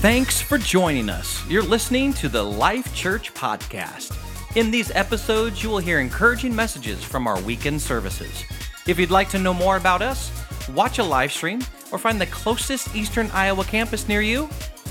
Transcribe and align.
Thanks 0.00 0.40
for 0.40 0.58
joining 0.58 1.10
us. 1.10 1.44
You're 1.48 1.64
listening 1.64 2.12
to 2.14 2.28
the 2.28 2.44
Life 2.44 2.94
Church 2.94 3.34
Podcast. 3.34 4.16
In 4.56 4.70
these 4.70 4.92
episodes, 4.92 5.60
you 5.60 5.70
will 5.70 5.78
hear 5.78 5.98
encouraging 5.98 6.54
messages 6.54 7.02
from 7.02 7.26
our 7.26 7.40
weekend 7.40 7.82
services. 7.82 8.44
If 8.86 8.96
you'd 8.96 9.10
like 9.10 9.28
to 9.30 9.40
know 9.40 9.52
more 9.52 9.76
about 9.76 10.00
us, 10.00 10.30
watch 10.72 11.00
a 11.00 11.02
live 11.02 11.32
stream, 11.32 11.62
or 11.90 11.98
find 11.98 12.20
the 12.20 12.26
closest 12.26 12.94
Eastern 12.94 13.28
Iowa 13.32 13.64
campus 13.64 14.06
near 14.06 14.20
you, 14.20 14.48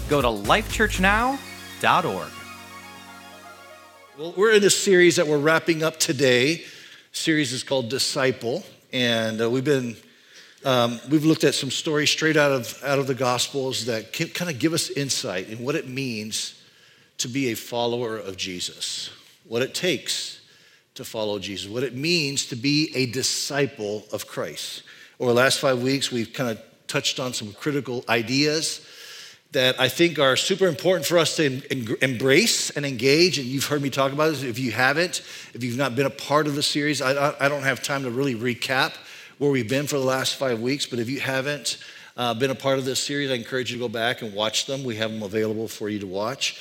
go 0.09 0.21
to 0.21 0.27
lifechurchnow.org. 0.27 2.31
Well, 4.19 4.33
we're 4.35 4.55
in 4.55 4.63
a 4.65 4.69
series 4.69 5.15
that 5.15 5.25
we're 5.25 5.37
wrapping 5.37 5.83
up 5.83 6.01
today. 6.01 6.57
The 6.57 6.63
series 7.13 7.53
is 7.53 7.63
called 7.63 7.87
Disciple, 7.87 8.65
and 8.91 9.41
uh, 9.41 9.49
we've 9.49 9.63
been 9.63 9.95
um, 10.65 10.99
we've 11.09 11.25
looked 11.25 11.43
at 11.43 11.53
some 11.53 11.71
stories 11.71 12.09
straight 12.09 12.37
out 12.37 12.51
of 12.51 12.81
out 12.83 12.99
of 12.99 13.07
the 13.07 13.15
Gospels 13.15 13.85
that 13.85 14.11
can 14.11 14.29
kind 14.29 14.49
of 14.49 14.59
give 14.59 14.73
us 14.73 14.89
insight 14.89 15.49
in 15.49 15.59
what 15.59 15.75
it 15.75 15.87
means 15.87 16.61
to 17.19 17.27
be 17.27 17.51
a 17.51 17.55
follower 17.55 18.17
of 18.17 18.37
Jesus, 18.37 19.09
what 19.45 19.61
it 19.61 19.73
takes 19.73 20.41
to 20.95 21.05
follow 21.05 21.39
Jesus, 21.39 21.69
what 21.69 21.83
it 21.83 21.95
means 21.95 22.47
to 22.47 22.55
be 22.55 22.91
a 22.95 23.05
disciple 23.07 24.05
of 24.11 24.27
Christ. 24.27 24.83
Over 25.19 25.31
the 25.31 25.37
last 25.37 25.59
five 25.59 25.81
weeks, 25.81 26.11
we've 26.11 26.33
kind 26.33 26.49
of 26.49 26.61
touched 26.87 27.19
on 27.19 27.33
some 27.33 27.53
critical 27.53 28.03
ideas 28.09 28.85
that 29.51 29.79
I 29.79 29.89
think 29.89 30.19
are 30.19 30.35
super 30.35 30.67
important 30.67 31.05
for 31.05 31.17
us 31.17 31.35
to 31.37 31.61
em- 31.71 31.95
embrace 32.01 32.69
and 32.71 32.85
engage. 32.85 33.37
And 33.37 33.47
you've 33.47 33.65
heard 33.65 33.81
me 33.81 33.89
talk 33.89 34.11
about 34.11 34.29
this. 34.29 34.43
If 34.43 34.59
you 34.59 34.71
haven't, 34.71 35.21
if 35.53 35.63
you've 35.63 35.77
not 35.77 35.95
been 35.95 36.05
a 36.05 36.11
part 36.11 36.47
of 36.47 36.55
the 36.55 36.63
series, 36.63 37.01
I, 37.01 37.33
I 37.39 37.47
don't 37.47 37.63
have 37.63 37.81
time 37.81 38.03
to 38.03 38.11
really 38.11 38.35
recap 38.35 38.93
where 39.37 39.51
we've 39.51 39.69
been 39.69 39.87
for 39.87 39.97
the 39.97 40.05
last 40.05 40.35
five 40.35 40.59
weeks. 40.59 40.85
But 40.85 40.99
if 40.99 41.09
you 41.09 41.19
haven't 41.19 41.77
uh, 42.15 42.33
been 42.33 42.51
a 42.51 42.55
part 42.55 42.79
of 42.79 42.85
this 42.85 42.99
series, 42.99 43.29
I 43.29 43.35
encourage 43.35 43.71
you 43.71 43.77
to 43.77 43.83
go 43.83 43.89
back 43.89 44.21
and 44.21 44.33
watch 44.33 44.65
them. 44.65 44.83
We 44.83 44.95
have 44.95 45.11
them 45.11 45.23
available 45.23 45.67
for 45.67 45.89
you 45.89 45.99
to 45.99 46.07
watch. 46.07 46.59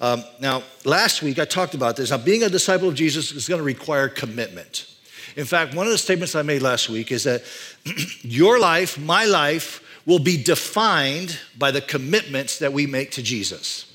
Um, 0.00 0.24
now, 0.40 0.62
last 0.84 1.22
week 1.22 1.38
I 1.38 1.44
talked 1.44 1.74
about 1.74 1.96
this. 1.96 2.10
Now, 2.10 2.18
being 2.18 2.42
a 2.42 2.48
disciple 2.48 2.88
of 2.88 2.94
Jesus 2.94 3.32
is 3.32 3.48
going 3.48 3.60
to 3.60 3.64
require 3.64 4.08
commitment. 4.08 4.92
In 5.36 5.44
fact, 5.44 5.74
one 5.74 5.86
of 5.86 5.92
the 5.92 5.98
statements 5.98 6.34
I 6.34 6.42
made 6.42 6.62
last 6.62 6.88
week 6.88 7.12
is 7.12 7.24
that 7.24 7.42
your 8.22 8.58
life, 8.58 8.98
my 8.98 9.24
life, 9.24 9.82
will 10.06 10.18
be 10.18 10.42
defined 10.42 11.38
by 11.58 11.70
the 11.70 11.80
commitments 11.80 12.58
that 12.60 12.72
we 12.72 12.86
make 12.86 13.10
to 13.12 13.22
Jesus. 13.22 13.92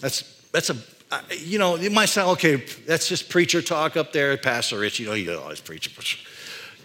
That's, 0.00 0.22
that's 0.50 0.70
a, 0.70 0.76
you 1.38 1.58
know, 1.58 1.76
it 1.76 1.92
might 1.92 2.06
sound, 2.06 2.30
okay, 2.32 2.56
that's 2.86 3.08
just 3.08 3.28
preacher 3.28 3.62
talk 3.62 3.96
up 3.96 4.12
there, 4.12 4.36
Pastor 4.36 4.78
Rich, 4.78 4.98
you 4.98 5.06
know, 5.06 5.12
you 5.12 5.38
always 5.38 5.60
preach. 5.60 5.94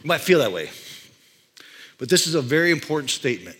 You 0.04 0.08
might 0.08 0.22
feel 0.22 0.40
that 0.40 0.52
way. 0.52 0.70
But 1.98 2.10
this 2.10 2.28
is 2.28 2.36
a 2.36 2.42
very 2.42 2.72
important 2.72 3.10
statement. 3.10 3.58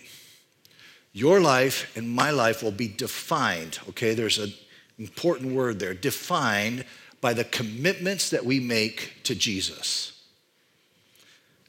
Your 1.12 1.40
life 1.40 1.96
and 1.96 2.08
my 2.08 2.30
life 2.30 2.62
will 2.62 2.70
be 2.70 2.88
defined, 2.88 3.78
okay? 3.88 4.14
There's 4.14 4.38
an 4.38 4.52
important 4.98 5.52
word 5.52 5.78
there 5.78 5.94
defined 5.94 6.84
by 7.20 7.32
the 7.32 7.44
commitments 7.44 8.30
that 8.30 8.44
we 8.44 8.60
make 8.60 9.14
to 9.24 9.34
Jesus. 9.34 10.12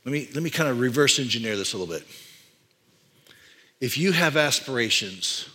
Let 0.05 0.11
me, 0.11 0.29
let 0.33 0.43
me 0.43 0.49
kind 0.49 0.69
of 0.69 0.79
reverse 0.79 1.19
engineer 1.19 1.55
this 1.55 1.73
a 1.73 1.77
little 1.77 1.93
bit. 1.93 2.05
If 3.81 3.97
you 3.97 4.11
have 4.11 4.37
aspirations 4.37 5.49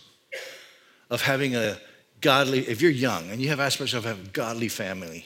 of 1.09 1.21
having 1.21 1.55
a 1.55 1.77
godly, 2.21 2.67
if 2.67 2.81
you're 2.81 2.91
young 2.91 3.29
and 3.29 3.41
you 3.41 3.49
have 3.49 3.59
aspirations 3.59 4.03
of 4.03 4.05
having 4.05 4.25
a 4.25 4.29
godly 4.29 4.67
family, 4.67 5.25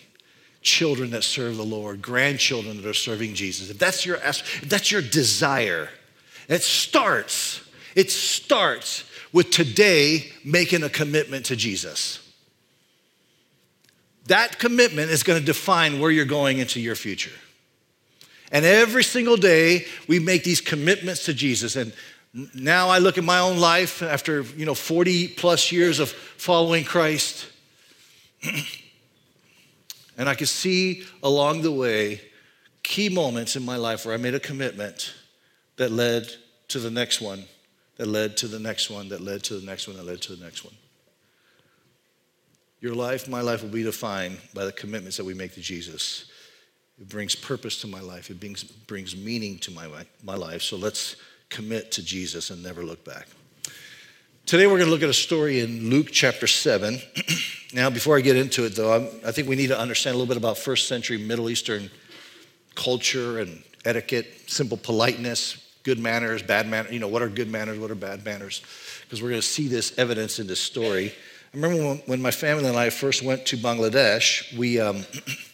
children 0.62 1.12
that 1.12 1.24
serve 1.24 1.58
the 1.58 1.64
Lord, 1.64 2.02
grandchildren 2.02 2.78
that 2.78 2.86
are 2.86 2.94
serving 2.94 3.34
Jesus, 3.34 3.70
if 3.70 3.78
that's 3.78 4.06
your, 4.06 4.18
if 4.18 4.62
that's 4.62 4.92
your 4.92 5.02
desire, 5.02 5.90
it 6.48 6.62
starts, 6.62 7.62
it 7.96 8.12
starts 8.12 9.04
with 9.32 9.52
today 9.52 10.32
making 10.44 10.84
a 10.84 10.90
commitment 10.90 11.46
to 11.46 11.56
Jesus. 11.56 12.20
That 14.26 14.60
commitment 14.60 15.12
is 15.12 15.24
going 15.24 15.40
to 15.40 15.46
define 15.46 16.00
where 16.00 16.12
you're 16.12 16.26
going 16.26 16.60
into 16.60 16.80
your 16.80 16.96
future. 16.96 17.32
And 18.52 18.66
every 18.66 19.04
single 19.04 19.38
day, 19.38 19.86
we 20.08 20.20
make 20.20 20.44
these 20.44 20.62
commitments 20.62 21.26
to 21.26 21.34
Jesus. 21.34 21.76
And 21.76 21.94
now 22.54 22.90
I 22.90 23.00
look 23.00 23.18
at 23.18 23.24
my 23.24 23.40
own 23.40 23.60
life 23.60 24.02
after, 24.02 24.42
you 24.42 24.66
know, 24.66 24.74
40 24.76 25.30
plus 25.30 25.72
years 25.72 26.00
of 26.00 26.10
following 26.10 26.84
Christ. 26.84 27.48
and 30.20 30.28
I 30.28 30.36
could 30.36 30.50
see 30.50 31.06
along 31.24 31.62
the 31.62 31.72
way 31.72 32.22
key 32.84 33.08
moments 33.08 33.56
in 33.56 33.64
my 33.64 33.78
life 33.78 34.06
where 34.06 34.14
I 34.14 34.18
made 34.18 34.36
a 34.36 34.40
commitment 34.40 35.14
that 35.78 35.92
led 35.92 36.28
to 36.68 36.80
the 36.80 36.92
next 36.92 37.22
one, 37.22 37.46
that 37.96 38.08
led 38.08 38.36
to 38.38 38.50
the 38.50 38.60
next 38.60 38.90
one, 38.90 39.08
that 39.10 39.22
led 39.22 39.44
to 39.44 39.58
the 39.58 39.66
next 39.66 39.88
one, 39.88 39.96
that 39.96 40.06
led 40.06 40.22
to 40.24 40.36
the 40.36 40.44
next 40.44 40.66
one. 40.66 40.74
Your 42.82 42.94
life, 42.94 43.30
my 43.30 43.40
life 43.40 43.64
will 43.64 43.70
be 43.70 43.84
defined 43.84 44.40
by 44.54 44.66
the 44.66 44.74
commitments 44.74 45.16
that 45.18 45.26
we 45.26 45.34
make 45.34 45.54
to 45.54 45.62
Jesus. 45.62 46.26
It 47.00 47.08
brings 47.08 47.34
purpose 47.34 47.80
to 47.82 47.88
my 47.88 48.02
life, 48.02 48.30
it 48.30 48.42
brings, 48.42 48.64
brings 48.64 49.16
meaning 49.16 49.58
to 49.60 49.72
my, 49.72 49.88
my 50.22 50.36
life. 50.36 50.62
So 50.64 50.76
let's 50.76 51.16
commit 51.48 51.94
to 51.94 52.04
Jesus 52.04 52.50
and 52.50 52.62
never 52.62 52.84
look 52.84 53.06
back. 53.06 53.28
Today 54.50 54.66
we're 54.66 54.80
going 54.80 54.88
to 54.88 54.92
look 54.92 55.04
at 55.04 55.10
a 55.10 55.14
story 55.14 55.60
in 55.60 55.92
Luke 55.92 56.08
chapter 56.12 56.48
7. 56.48 57.00
now, 57.76 57.92
before 57.92 58.18
I 58.18 58.22
get 58.22 58.36
into 58.36 58.66
it, 58.66 58.76
though, 58.76 58.92
I'm, 58.92 59.08
i 59.24 59.32
think 59.32 59.48
we 59.48 59.56
need 59.56 59.68
to 59.68 59.80
understand 59.80 60.16
a 60.16 60.18
little 60.18 60.28
bit 60.28 60.38
about 60.38 60.58
first 60.58 60.88
century 60.88 61.20
Middle 61.20 61.52
Eastern 61.52 61.92
culture 62.74 63.38
and 63.38 63.62
etiquette, 63.86 64.26
simple 64.48 64.76
politeness, 64.76 65.64
good 65.84 66.00
manners, 66.00 66.42
bad 66.42 66.68
manners. 66.68 66.92
You 66.92 67.00
know, 67.00 67.08
what 67.08 67.22
are 67.22 67.30
good 67.30 67.48
manners, 67.48 67.78
what 67.78 67.92
are 67.92 67.96
bad 67.96 68.26
manners? 68.26 68.64
Because 69.04 69.22
we're 69.22 69.30
going 69.30 69.42
to 69.42 69.48
see 69.48 69.68
this 69.68 69.96
evidence 70.00 70.40
in 70.40 70.48
this 70.48 70.60
story. 70.60 71.10
I 71.54 71.56
remember 71.56 71.86
when, 71.86 71.98
when 72.08 72.20
my 72.20 72.32
family 72.32 72.66
and 72.66 72.76
I 72.76 72.90
first 72.90 73.22
went 73.22 73.46
to 73.46 73.56
Bangladesh, 73.56 74.58
we. 74.58 74.80
Um, 74.80 75.06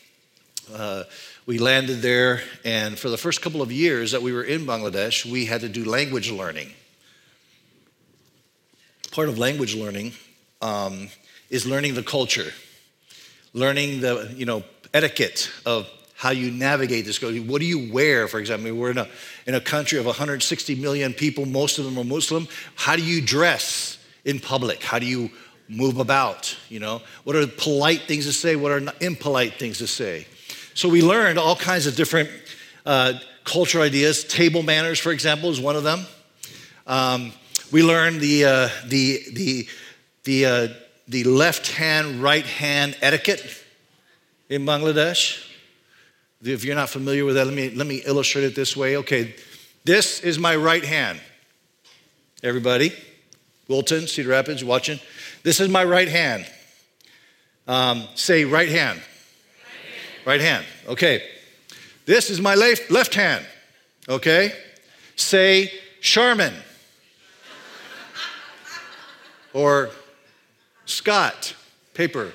uh, 0.73 1.03
we 1.45 1.57
landed 1.57 2.01
there, 2.01 2.44
and 2.63 2.97
for 2.97 3.09
the 3.09 3.17
first 3.17 3.41
couple 3.41 3.62
of 3.62 3.73
years 3.73 4.13
that 4.13 4.22
we 4.22 4.31
were 4.31 4.45
in 4.45 4.66
Bangladesh, 4.66 5.29
we 5.29 5.47
had 5.47 5.59
to 5.62 5.69
do 5.69 5.83
language 5.83 6.31
learning. 6.31 6.72
Part 9.16 9.30
of 9.30 9.38
language 9.38 9.76
learning 9.78 10.12
um, 10.62 11.08
is 11.50 11.66
learning 11.66 11.94
the 11.94 12.03
culture, 12.03 12.52
learning 13.53 14.02
the 14.02 14.30
you 14.36 14.46
know 14.46 14.62
etiquette 14.94 15.50
of 15.66 15.90
how 16.16 16.31
you 16.31 16.52
navigate 16.52 17.06
this. 17.06 17.22
What 17.22 17.62
do 17.62 17.66
you 17.66 17.94
wear, 17.94 18.28
for 18.28 18.42
example? 18.42 18.74
We're 18.74 18.92
in 18.92 18.98
a, 18.98 19.08
in 19.48 19.56
a 19.56 19.62
country 19.62 20.00
of 20.00 20.06
160 20.06 20.75
million 20.75 21.14
people, 21.14 21.46
most 21.46 21.80
of 21.80 21.86
them 21.86 21.98
are 21.98 22.04
Muslim. 22.04 22.50
How 22.75 22.98
do 22.98 23.04
you 23.06 23.22
dress 23.22 24.00
in 24.25 24.42
public? 24.42 24.84
How 24.84 25.00
do 25.00 25.06
you 25.06 25.30
move 25.70 25.98
about? 25.98 26.54
You 26.68 26.81
know, 26.81 27.02
what 27.24 27.38
are 27.38 27.48
polite 27.48 28.02
things 28.09 28.25
to 28.25 28.34
say? 28.34 28.58
What 28.58 28.74
are 28.74 28.94
impolite 29.00 29.54
things 29.54 29.78
to 29.78 29.88
say? 29.88 30.28
So 30.74 30.90
we 30.90 31.02
learned 31.02 31.40
all 31.40 31.56
kinds 31.56 31.88
of 31.88 31.96
different 31.96 32.30
uh, 32.86 33.14
cultural 33.46 33.86
ideas. 33.86 34.25
Table 34.25 34.62
manners, 34.62 35.00
for 35.00 35.14
example, 35.14 35.52
is 35.52 35.62
one 35.62 35.78
of 35.78 35.86
them. 35.86 36.06
Um, 36.86 37.31
we 37.75 37.84
learned 37.84 38.22
the, 38.22 38.46
uh, 38.46 38.69
the, 38.86 39.22
the, 39.34 39.68
the, 40.24 40.46
uh, 40.46 40.68
the 41.09 41.25
left 41.25 41.69
hand, 41.72 42.24
right 42.24 42.46
hand 42.46 42.96
etiquette 43.02 43.66
in 44.47 44.66
Bangladesh. 44.66 45.46
If 46.41 46.63
you're 46.63 46.78
not 46.78 46.88
familiar 46.88 47.25
with 47.25 47.36
that, 47.36 47.44
let 47.44 47.53
me, 47.53 47.72
let 47.72 47.86
me 47.86 47.97
illustrate 48.06 48.46
it 48.46 48.56
this 48.56 48.78
way. 48.78 48.96
Okay, 48.96 49.36
this 49.84 50.22
is 50.22 50.40
my 50.40 50.56
right 50.56 50.86
hand. 50.86 51.19
Everybody, 52.41 52.94
Wilton, 53.68 54.07
Cedar 54.07 54.30
Rapids, 54.30 54.63
watching. 54.63 55.02
This 55.44 55.59
is 55.59 55.68
my 55.68 55.84
right 55.84 56.07
hand. 56.07 56.46
Um, 57.68 58.07
say 58.16 58.46
right 58.46 58.69
hand. 58.69 59.02
Right 60.25 60.40
hand. 60.40 60.66
Okay. 60.88 61.24
This 62.06 62.30
is 62.30 62.40
my 62.40 62.56
left, 62.56 62.90
left 62.90 63.16
hand. 63.16 63.46
Okay. 64.07 64.53
Say 65.18 65.74
Charmin 66.00 66.54
or 69.56 69.90
Scott, 70.86 71.56
paper, 71.94 72.34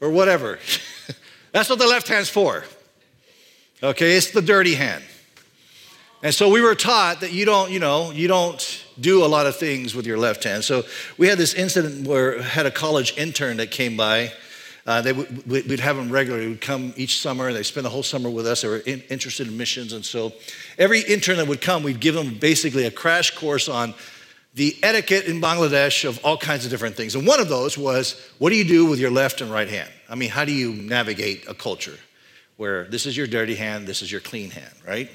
or 0.00 0.08
whatever. 0.08 0.58
That's 1.52 1.68
what 1.68 1.80
the 1.80 1.86
left 1.86 2.08
hand's 2.08 2.30
for. 2.30 2.64
Okay, 3.82 4.16
it's 4.16 4.30
the 4.30 4.40
dirty 4.40 4.74
hand. 4.74 5.02
And 6.22 6.32
so 6.34 6.48
we 6.48 6.60
were 6.60 6.74
taught 6.74 7.20
that 7.20 7.32
you 7.32 7.44
don't, 7.44 7.70
you 7.70 7.80
know, 7.80 8.12
you 8.12 8.28
don't 8.28 8.84
do 9.00 9.24
a 9.24 9.26
lot 9.26 9.46
of 9.46 9.56
things 9.56 9.94
with 9.94 10.06
your 10.06 10.16
left 10.16 10.44
hand. 10.44 10.64
So 10.64 10.84
we 11.16 11.26
had 11.26 11.38
this 11.38 11.54
incident 11.54 12.06
where 12.06 12.38
I 12.38 12.42
had 12.42 12.66
a 12.66 12.70
college 12.70 13.16
intern 13.18 13.56
that 13.58 13.70
came 13.70 13.96
by 13.96 14.32
uh, 14.88 15.02
they 15.02 15.12
would, 15.12 15.46
we'd 15.46 15.80
have 15.80 15.96
them 15.96 16.08
regularly. 16.10 16.46
They 16.46 16.50
would 16.50 16.62
come 16.62 16.94
each 16.96 17.20
summer. 17.20 17.48
And 17.48 17.56
they'd 17.56 17.64
spend 17.64 17.84
the 17.84 17.90
whole 17.90 18.02
summer 18.02 18.30
with 18.30 18.46
us. 18.46 18.62
They 18.62 18.68
were 18.68 18.78
in, 18.78 19.02
interested 19.10 19.46
in 19.46 19.54
missions. 19.54 19.92
And 19.92 20.02
so 20.02 20.32
every 20.78 21.00
intern 21.00 21.36
that 21.36 21.46
would 21.46 21.60
come, 21.60 21.82
we'd 21.82 22.00
give 22.00 22.14
them 22.14 22.38
basically 22.38 22.86
a 22.86 22.90
crash 22.90 23.32
course 23.32 23.68
on 23.68 23.92
the 24.58 24.76
etiquette 24.82 25.26
in 25.26 25.40
Bangladesh 25.40 26.04
of 26.04 26.18
all 26.24 26.36
kinds 26.36 26.64
of 26.64 26.70
different 26.72 26.96
things. 26.96 27.14
And 27.14 27.24
one 27.24 27.38
of 27.38 27.48
those 27.48 27.78
was 27.78 28.20
what 28.38 28.50
do 28.50 28.56
you 28.56 28.64
do 28.64 28.86
with 28.86 28.98
your 28.98 29.10
left 29.10 29.40
and 29.40 29.52
right 29.52 29.68
hand? 29.68 29.88
I 30.08 30.16
mean, 30.16 30.30
how 30.30 30.44
do 30.44 30.50
you 30.50 30.72
navigate 30.72 31.48
a 31.48 31.54
culture 31.54 31.96
where 32.56 32.84
this 32.86 33.06
is 33.06 33.16
your 33.16 33.28
dirty 33.28 33.54
hand, 33.54 33.86
this 33.86 34.02
is 34.02 34.10
your 34.10 34.20
clean 34.20 34.50
hand, 34.50 34.74
right? 34.84 35.08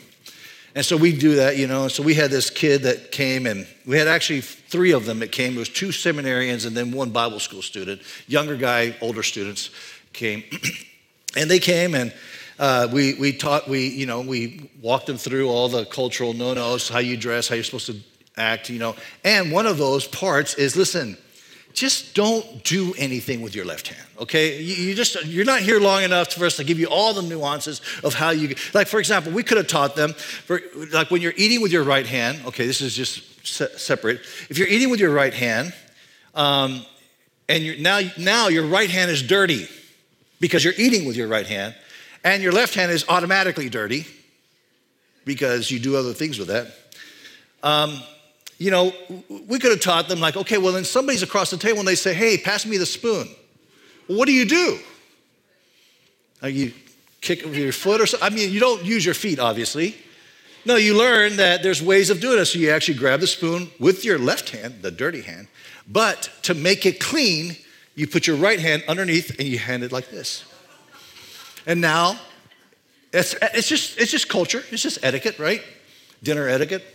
And 0.76 0.86
so 0.86 0.96
we 0.96 1.12
do 1.12 1.36
that, 1.36 1.58
you 1.58 1.68
know. 1.68 1.90
So 1.90 2.02
we 2.04 2.14
had 2.14 2.32
this 2.32 2.50
kid 2.50 2.84
that 2.84 3.12
came, 3.12 3.46
and 3.46 3.68
we 3.86 3.98
had 3.98 4.08
actually 4.08 4.40
three 4.40 4.94
of 4.94 5.06
them 5.06 5.20
that 5.20 5.34
came. 5.34 5.52
There 5.52 5.60
was 5.60 5.68
two 5.68 5.90
seminarians 5.90 6.66
and 6.66 6.76
then 6.76 6.94
one 6.94 7.10
Bible 7.10 7.42
school 7.42 7.62
student. 7.62 8.02
Younger 8.28 8.56
guy, 8.56 8.96
older 9.02 9.24
students 9.24 9.72
came, 10.14 10.44
and 11.38 11.52
they 11.52 11.60
came 11.60 11.96
and 11.96 12.14
uh, 12.60 12.88
we 12.92 13.16
we 13.16 13.34
taught 13.34 13.68
we 13.68 13.88
you 13.88 14.06
know 14.06 14.22
we 14.22 14.70
walked 14.82 15.08
them 15.08 15.18
through 15.18 15.50
all 15.50 15.68
the 15.70 15.86
cultural 15.86 16.34
no-nos, 16.34 16.88
how 16.88 17.00
you 17.00 17.18
dress, 17.18 17.48
how 17.48 17.56
you're 17.56 17.64
supposed 17.64 17.88
to 17.88 17.96
act, 18.38 18.70
you 18.70 18.80
know. 18.80 18.96
And 19.24 19.52
one 19.52 19.66
of 19.66 19.78
those 19.78 20.08
parts 20.08 20.56
is 20.56 20.76
listen, 20.76 21.18
just 21.74 22.14
don't 22.14 22.64
do 22.64 22.94
anything 22.98 23.42
with 23.42 23.56
your 23.56 23.66
left 23.66 23.88
hand 23.88 24.08
okay 24.20 24.62
you, 24.62 24.76
you, 24.76 24.96
just 24.96 25.26
you're 25.26 25.46
not 25.46 25.60
here 25.60 25.80
long 25.80 26.04
enough 26.04 26.32
for 26.32 26.46
us 26.46 26.58
to 26.58 26.64
give 26.64 26.80
you 26.80 26.88
all 26.88 27.14
the 27.14 27.22
nuances 27.22 27.82
of 28.04 28.14
how 28.14 28.30
you 28.30 28.56
like 28.74 28.88
for 28.88 29.00
example 29.00 29.32
we 29.32 29.44
could 29.44 29.58
have 29.58 29.68
taught 29.68 29.96
them 29.96 30.14
for 30.14 30.62
like 30.92 31.10
when 31.10 31.22
you're 31.22 31.34
eating 31.36 31.62
with 31.62 31.72
your 31.72 31.84
right 31.84 32.06
hand 32.06 32.40
okay 32.46 32.66
this 32.66 32.80
is 32.82 32.96
just 32.96 33.46
se- 33.46 33.76
separate 33.76 34.20
if 34.50 34.58
you're 34.58 34.68
eating 34.68 34.90
with 34.90 35.00
your 35.00 35.12
right 35.12 35.34
hand 35.34 35.74
um, 36.36 36.86
and 37.50 37.82
now 37.82 38.00
now 38.18 38.48
your 38.48 38.66
right 38.66 38.90
hand 38.90 39.10
is 39.10 39.22
dirty 39.24 39.68
because 40.40 40.64
you're 40.64 40.74
eating 40.78 41.06
with 41.06 41.16
your 41.16 41.28
right 41.28 41.48
hand 41.48 41.76
and 42.24 42.44
your 42.44 42.52
left 42.52 42.76
hand 42.76 42.92
is 42.92 43.04
automatically 43.10 43.70
dirty 43.70 44.06
because 45.26 45.72
you 45.72 45.80
do 45.80 45.96
other 45.96 46.14
things 46.14 46.38
with 46.38 46.50
that 46.50 46.68
um, 47.64 48.00
you 48.64 48.72
know, 48.72 48.94
we 49.50 49.60
could 49.60 49.72
have 49.72 49.82
taught 49.82 50.08
them, 50.08 50.22
like, 50.22 50.38
okay, 50.38 50.58
well, 50.58 50.72
then 50.72 50.86
somebody's 50.86 51.22
across 51.22 51.52
the 51.52 51.58
table 51.58 51.80
and 51.80 51.88
they 51.88 51.96
say, 51.96 52.14
hey, 52.14 52.38
pass 52.38 52.66
me 52.66 52.78
the 52.78 52.86
spoon. 52.86 53.28
Well, 54.08 54.18
what 54.18 54.26
do 54.26 54.32
you 54.32 54.46
do? 54.46 54.80
You 56.44 56.72
kick 57.20 57.44
with 57.44 57.58
your 57.58 57.74
foot 57.74 58.00
or 58.00 58.06
something? 58.06 58.26
I 58.26 58.34
mean, 58.34 58.52
you 58.52 58.62
don't 58.62 58.86
use 58.86 59.04
your 59.04 59.16
feet, 59.16 59.38
obviously. 59.38 59.98
No, 60.64 60.78
you 60.78 60.98
learn 60.98 61.36
that 61.36 61.62
there's 61.62 61.84
ways 61.84 62.10
of 62.10 62.22
doing 62.22 62.40
it. 62.40 62.46
So 62.46 62.58
you 62.58 62.70
actually 62.70 62.98
grab 63.00 63.20
the 63.20 63.28
spoon 63.28 63.70
with 63.82 64.06
your 64.06 64.18
left 64.18 64.52
hand, 64.52 64.82
the 64.82 64.92
dirty 64.92 65.22
hand, 65.22 65.50
but 65.86 66.30
to 66.44 66.54
make 66.54 66.86
it 66.86 67.02
clean, 67.02 67.58
you 67.96 68.08
put 68.08 68.28
your 68.28 68.38
right 68.38 68.62
hand 68.62 68.86
underneath 68.88 69.38
and 69.40 69.46
you 69.46 69.60
hand 69.60 69.84
it 69.84 69.92
like 69.92 70.10
this. 70.10 70.46
And 71.66 71.82
now, 71.82 72.18
it's, 73.12 73.36
it's, 73.42 73.68
just, 73.68 74.00
it's 74.00 74.12
just 74.12 74.30
culture, 74.30 74.64
it's 74.72 74.84
just 74.84 75.00
etiquette, 75.04 75.38
right? 75.38 75.62
Dinner 76.24 76.48
etiquette. 76.48 76.93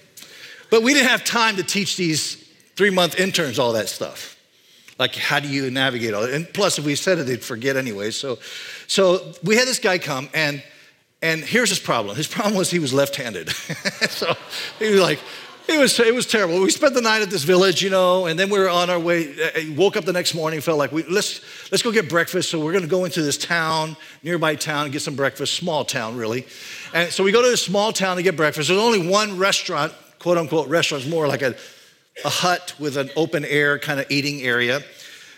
But 0.70 0.82
we 0.82 0.94
didn't 0.94 1.08
have 1.08 1.24
time 1.24 1.56
to 1.56 1.62
teach 1.62 1.96
these 1.96 2.36
three 2.76 2.90
month 2.90 3.18
interns 3.18 3.58
all 3.58 3.72
that 3.72 3.88
stuff. 3.88 4.36
Like, 4.98 5.14
how 5.14 5.38
do 5.38 5.48
you 5.48 5.70
navigate 5.70 6.12
all 6.12 6.22
that? 6.22 6.32
And 6.32 6.52
plus, 6.52 6.78
if 6.78 6.84
we 6.84 6.96
said 6.96 7.18
it, 7.18 7.24
they'd 7.24 7.42
forget 7.42 7.76
anyway. 7.76 8.10
So, 8.10 8.38
so 8.88 9.32
we 9.44 9.56
had 9.56 9.68
this 9.68 9.78
guy 9.78 9.98
come, 9.98 10.28
and, 10.34 10.62
and 11.22 11.40
here's 11.40 11.68
his 11.68 11.78
problem. 11.78 12.16
His 12.16 12.26
problem 12.26 12.56
was 12.56 12.70
he 12.70 12.80
was 12.80 12.92
left 12.92 13.14
handed. 13.14 13.48
so 14.10 14.34
he 14.80 14.90
was 14.90 15.00
like, 15.00 15.20
it 15.68 15.78
was, 15.78 16.00
it 16.00 16.14
was 16.14 16.26
terrible. 16.26 16.60
We 16.60 16.70
spent 16.70 16.94
the 16.94 17.02
night 17.02 17.20
at 17.20 17.30
this 17.30 17.44
village, 17.44 17.82
you 17.82 17.90
know, 17.90 18.26
and 18.26 18.38
then 18.38 18.48
we 18.48 18.58
were 18.58 18.70
on 18.70 18.90
our 18.90 18.98
way. 18.98 19.34
Uh, 19.40 19.74
woke 19.76 19.96
up 19.96 20.04
the 20.04 20.14
next 20.14 20.34
morning, 20.34 20.62
felt 20.62 20.78
like 20.78 20.92
we 20.92 21.02
let's 21.02 21.42
let's 21.70 21.82
go 21.82 21.92
get 21.92 22.08
breakfast. 22.08 22.50
So 22.50 22.58
we're 22.58 22.72
going 22.72 22.84
to 22.84 22.88
go 22.88 23.04
into 23.04 23.20
this 23.20 23.36
town, 23.36 23.94
nearby 24.22 24.54
town, 24.54 24.84
and 24.84 24.92
get 24.92 25.02
some 25.02 25.14
breakfast. 25.14 25.54
Small 25.54 25.84
town, 25.84 26.16
really. 26.16 26.46
And 26.94 27.12
so 27.12 27.22
we 27.22 27.32
go 27.32 27.42
to 27.42 27.48
this 27.48 27.62
small 27.62 27.92
town 27.92 28.16
to 28.16 28.22
get 28.22 28.34
breakfast. 28.34 28.68
There's 28.68 28.80
only 28.80 29.06
one 29.06 29.36
restaurant 29.36 29.92
quote 30.18 30.38
unquote 30.38 30.68
restaurant. 30.68 31.04
It's 31.04 31.10
more 31.10 31.28
like 31.28 31.42
a, 31.42 31.54
a 32.24 32.28
hut 32.28 32.74
with 32.78 32.96
an 32.96 33.10
open 33.16 33.44
air 33.44 33.78
kind 33.78 34.00
of 34.00 34.10
eating 34.10 34.42
area. 34.42 34.82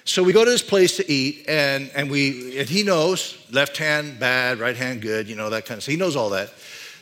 So 0.05 0.25
we 0.25 0.33
go 0.33 0.45
to 0.45 0.51
this 0.51 0.63
place 0.63 0.97
to 0.97 1.09
eat, 1.11 1.45
and, 1.47 1.91
and, 1.95 2.11
we, 2.11 2.59
and 2.59 2.69
he 2.69 2.83
knows 2.83 3.37
left 3.53 3.77
hand 3.77 4.19
bad, 4.19 4.59
right 4.59 4.77
hand 4.77 5.03
good, 5.03 5.29
you 5.29 5.37
know, 5.37 5.51
that 5.51 5.67
kind 5.67 5.79
of 5.79 5.83
stuff. 5.83 5.93
He 5.93 5.99
knows 5.99 6.17
all 6.17 6.31
that. 6.31 6.51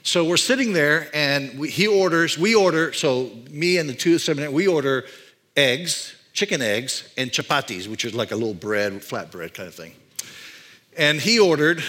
So 0.03 0.25
we're 0.25 0.37
sitting 0.37 0.73
there, 0.73 1.09
and 1.15 1.59
we, 1.59 1.71
he 1.71 1.87
orders, 1.87 2.37
we 2.37 2.55
order, 2.55 2.93
so 2.93 3.31
me 3.51 3.79
and 3.79 3.89
the 3.89 3.95
two 3.95 4.19
seven, 4.19 4.53
we 4.53 4.67
order 4.67 5.05
eggs, 5.57 6.15
chicken 6.33 6.61
eggs, 6.61 7.09
and 7.17 7.31
chapatis, 7.31 7.89
which 7.89 8.05
is 8.05 8.15
like 8.15 8.33
a 8.33 8.37
little 8.37 8.55
bread, 8.55 9.03
flat 9.03 9.31
bread 9.31 9.55
kind 9.55 9.69
of 9.69 9.75
thing. 9.75 9.95
And 10.97 11.21
he 11.21 11.39
ordered 11.39 11.83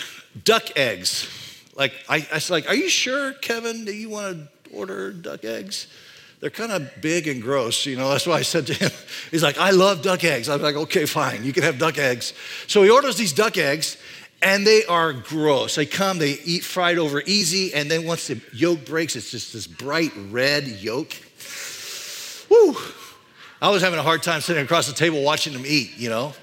duck 0.43 0.77
eggs. 0.77 1.27
Like, 1.75 1.93
I, 2.07 2.27
I 2.31 2.35
was 2.35 2.49
like, 2.49 2.67
are 2.67 2.75
you 2.75 2.89
sure, 2.89 3.33
Kevin, 3.33 3.85
that 3.85 3.95
you 3.95 4.09
want 4.09 4.37
to 4.37 4.49
order 4.73 5.11
duck 5.11 5.43
eggs. 5.45 5.87
They're 6.39 6.49
kind 6.49 6.71
of 6.71 7.01
big 7.01 7.27
and 7.27 7.41
gross, 7.41 7.85
you 7.85 7.97
know. 7.97 8.09
That's 8.09 8.25
why 8.25 8.35
I 8.35 8.41
said 8.43 8.67
to 8.67 8.73
him, 8.73 8.91
he's 9.31 9.43
like, 9.43 9.57
I 9.57 9.71
love 9.71 10.01
duck 10.01 10.23
eggs. 10.23 10.47
I'm 10.47 10.61
like, 10.61 10.75
okay, 10.75 11.05
fine, 11.05 11.43
you 11.43 11.53
can 11.53 11.63
have 11.63 11.77
duck 11.77 11.97
eggs. 11.97 12.33
So 12.67 12.81
he 12.83 12.89
orders 12.89 13.17
these 13.17 13.33
duck 13.33 13.57
eggs, 13.57 13.97
and 14.41 14.65
they 14.65 14.85
are 14.85 15.11
gross. 15.11 15.75
They 15.75 15.85
come, 15.85 16.17
they 16.17 16.39
eat 16.45 16.63
fried 16.63 16.97
over 16.97 17.21
easy, 17.25 17.73
and 17.73 17.91
then 17.91 18.05
once 18.05 18.27
the 18.27 18.41
yolk 18.53 18.85
breaks, 18.85 19.15
it's 19.17 19.31
just 19.31 19.51
this 19.51 19.67
bright 19.67 20.13
red 20.29 20.65
yolk. 20.65 21.11
Woo! 22.49 22.77
I 23.61 23.69
was 23.69 23.81
having 23.81 23.99
a 23.99 24.03
hard 24.03 24.23
time 24.23 24.39
sitting 24.39 24.63
across 24.63 24.87
the 24.87 24.93
table 24.93 25.21
watching 25.21 25.51
him 25.51 25.65
eat, 25.65 25.97
you 25.97 26.09
know. 26.09 26.33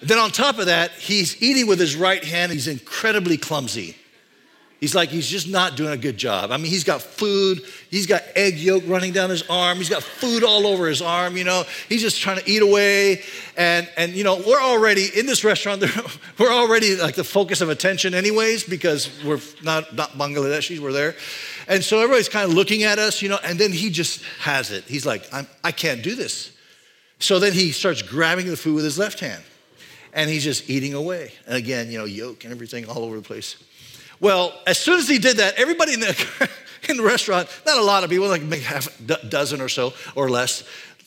then 0.00 0.18
on 0.18 0.30
top 0.30 0.58
of 0.58 0.66
that, 0.66 0.92
he's 0.92 1.42
eating 1.42 1.66
with 1.66 1.78
his 1.78 1.94
right 1.94 2.24
hand. 2.24 2.50
He's 2.52 2.68
incredibly 2.68 3.36
clumsy. 3.36 3.96
He's 4.82 4.96
like, 4.96 5.10
he's 5.10 5.28
just 5.28 5.48
not 5.48 5.76
doing 5.76 5.92
a 5.92 5.96
good 5.96 6.16
job. 6.16 6.50
I 6.50 6.56
mean, 6.56 6.66
he's 6.66 6.82
got 6.82 7.02
food, 7.02 7.62
he's 7.88 8.08
got 8.08 8.24
egg 8.34 8.58
yolk 8.58 8.82
running 8.88 9.12
down 9.12 9.30
his 9.30 9.48
arm, 9.48 9.78
he's 9.78 9.88
got 9.88 10.02
food 10.02 10.42
all 10.42 10.66
over 10.66 10.88
his 10.88 11.00
arm, 11.00 11.36
you 11.36 11.44
know, 11.44 11.62
he's 11.88 12.00
just 12.00 12.20
trying 12.20 12.38
to 12.40 12.50
eat 12.50 12.62
away. 12.62 13.22
And, 13.56 13.88
and 13.96 14.10
you 14.10 14.24
know, 14.24 14.42
we're 14.44 14.60
already 14.60 15.06
in 15.16 15.26
this 15.26 15.44
restaurant, 15.44 15.84
we're 16.40 16.50
already 16.50 16.96
like 16.96 17.14
the 17.14 17.22
focus 17.22 17.60
of 17.60 17.68
attention, 17.68 18.12
anyways, 18.12 18.64
because 18.64 19.08
we're 19.22 19.38
not, 19.62 19.94
not 19.94 20.14
Bangladeshis, 20.14 20.80
we're 20.80 20.90
there. 20.90 21.14
And 21.68 21.84
so 21.84 22.00
everybody's 22.00 22.28
kind 22.28 22.50
of 22.50 22.52
looking 22.52 22.82
at 22.82 22.98
us, 22.98 23.22
you 23.22 23.28
know, 23.28 23.38
and 23.44 23.60
then 23.60 23.70
he 23.70 23.88
just 23.88 24.24
has 24.40 24.72
it. 24.72 24.82
He's 24.88 25.06
like, 25.06 25.32
I'm, 25.32 25.46
I 25.62 25.70
can't 25.70 26.02
do 26.02 26.16
this. 26.16 26.50
So 27.20 27.38
then 27.38 27.52
he 27.52 27.70
starts 27.70 28.02
grabbing 28.02 28.46
the 28.46 28.56
food 28.56 28.74
with 28.74 28.84
his 28.84 28.98
left 28.98 29.20
hand 29.20 29.44
and 30.12 30.28
he's 30.28 30.42
just 30.42 30.68
eating 30.68 30.94
away. 30.94 31.34
And 31.46 31.54
again, 31.54 31.88
you 31.88 31.98
know, 31.98 32.04
yolk 32.04 32.42
and 32.42 32.52
everything 32.52 32.88
all 32.88 33.04
over 33.04 33.14
the 33.14 33.22
place. 33.22 33.62
Well, 34.22 34.54
as 34.68 34.78
soon 34.78 35.00
as 35.00 35.08
he 35.08 35.18
did 35.18 35.38
that, 35.38 35.56
everybody 35.56 35.94
in 35.94 36.00
the, 36.00 36.48
in 36.88 36.96
the 36.96 37.02
restaurant, 37.02 37.48
not 37.66 37.76
a 37.76 37.82
lot 37.82 38.04
of 38.04 38.10
people, 38.10 38.28
like 38.28 38.40
maybe 38.40 38.62
half 38.62 38.88
a 39.00 39.26
dozen 39.26 39.60
or 39.60 39.68
so 39.68 39.92
or 40.14 40.30
less, 40.30 40.62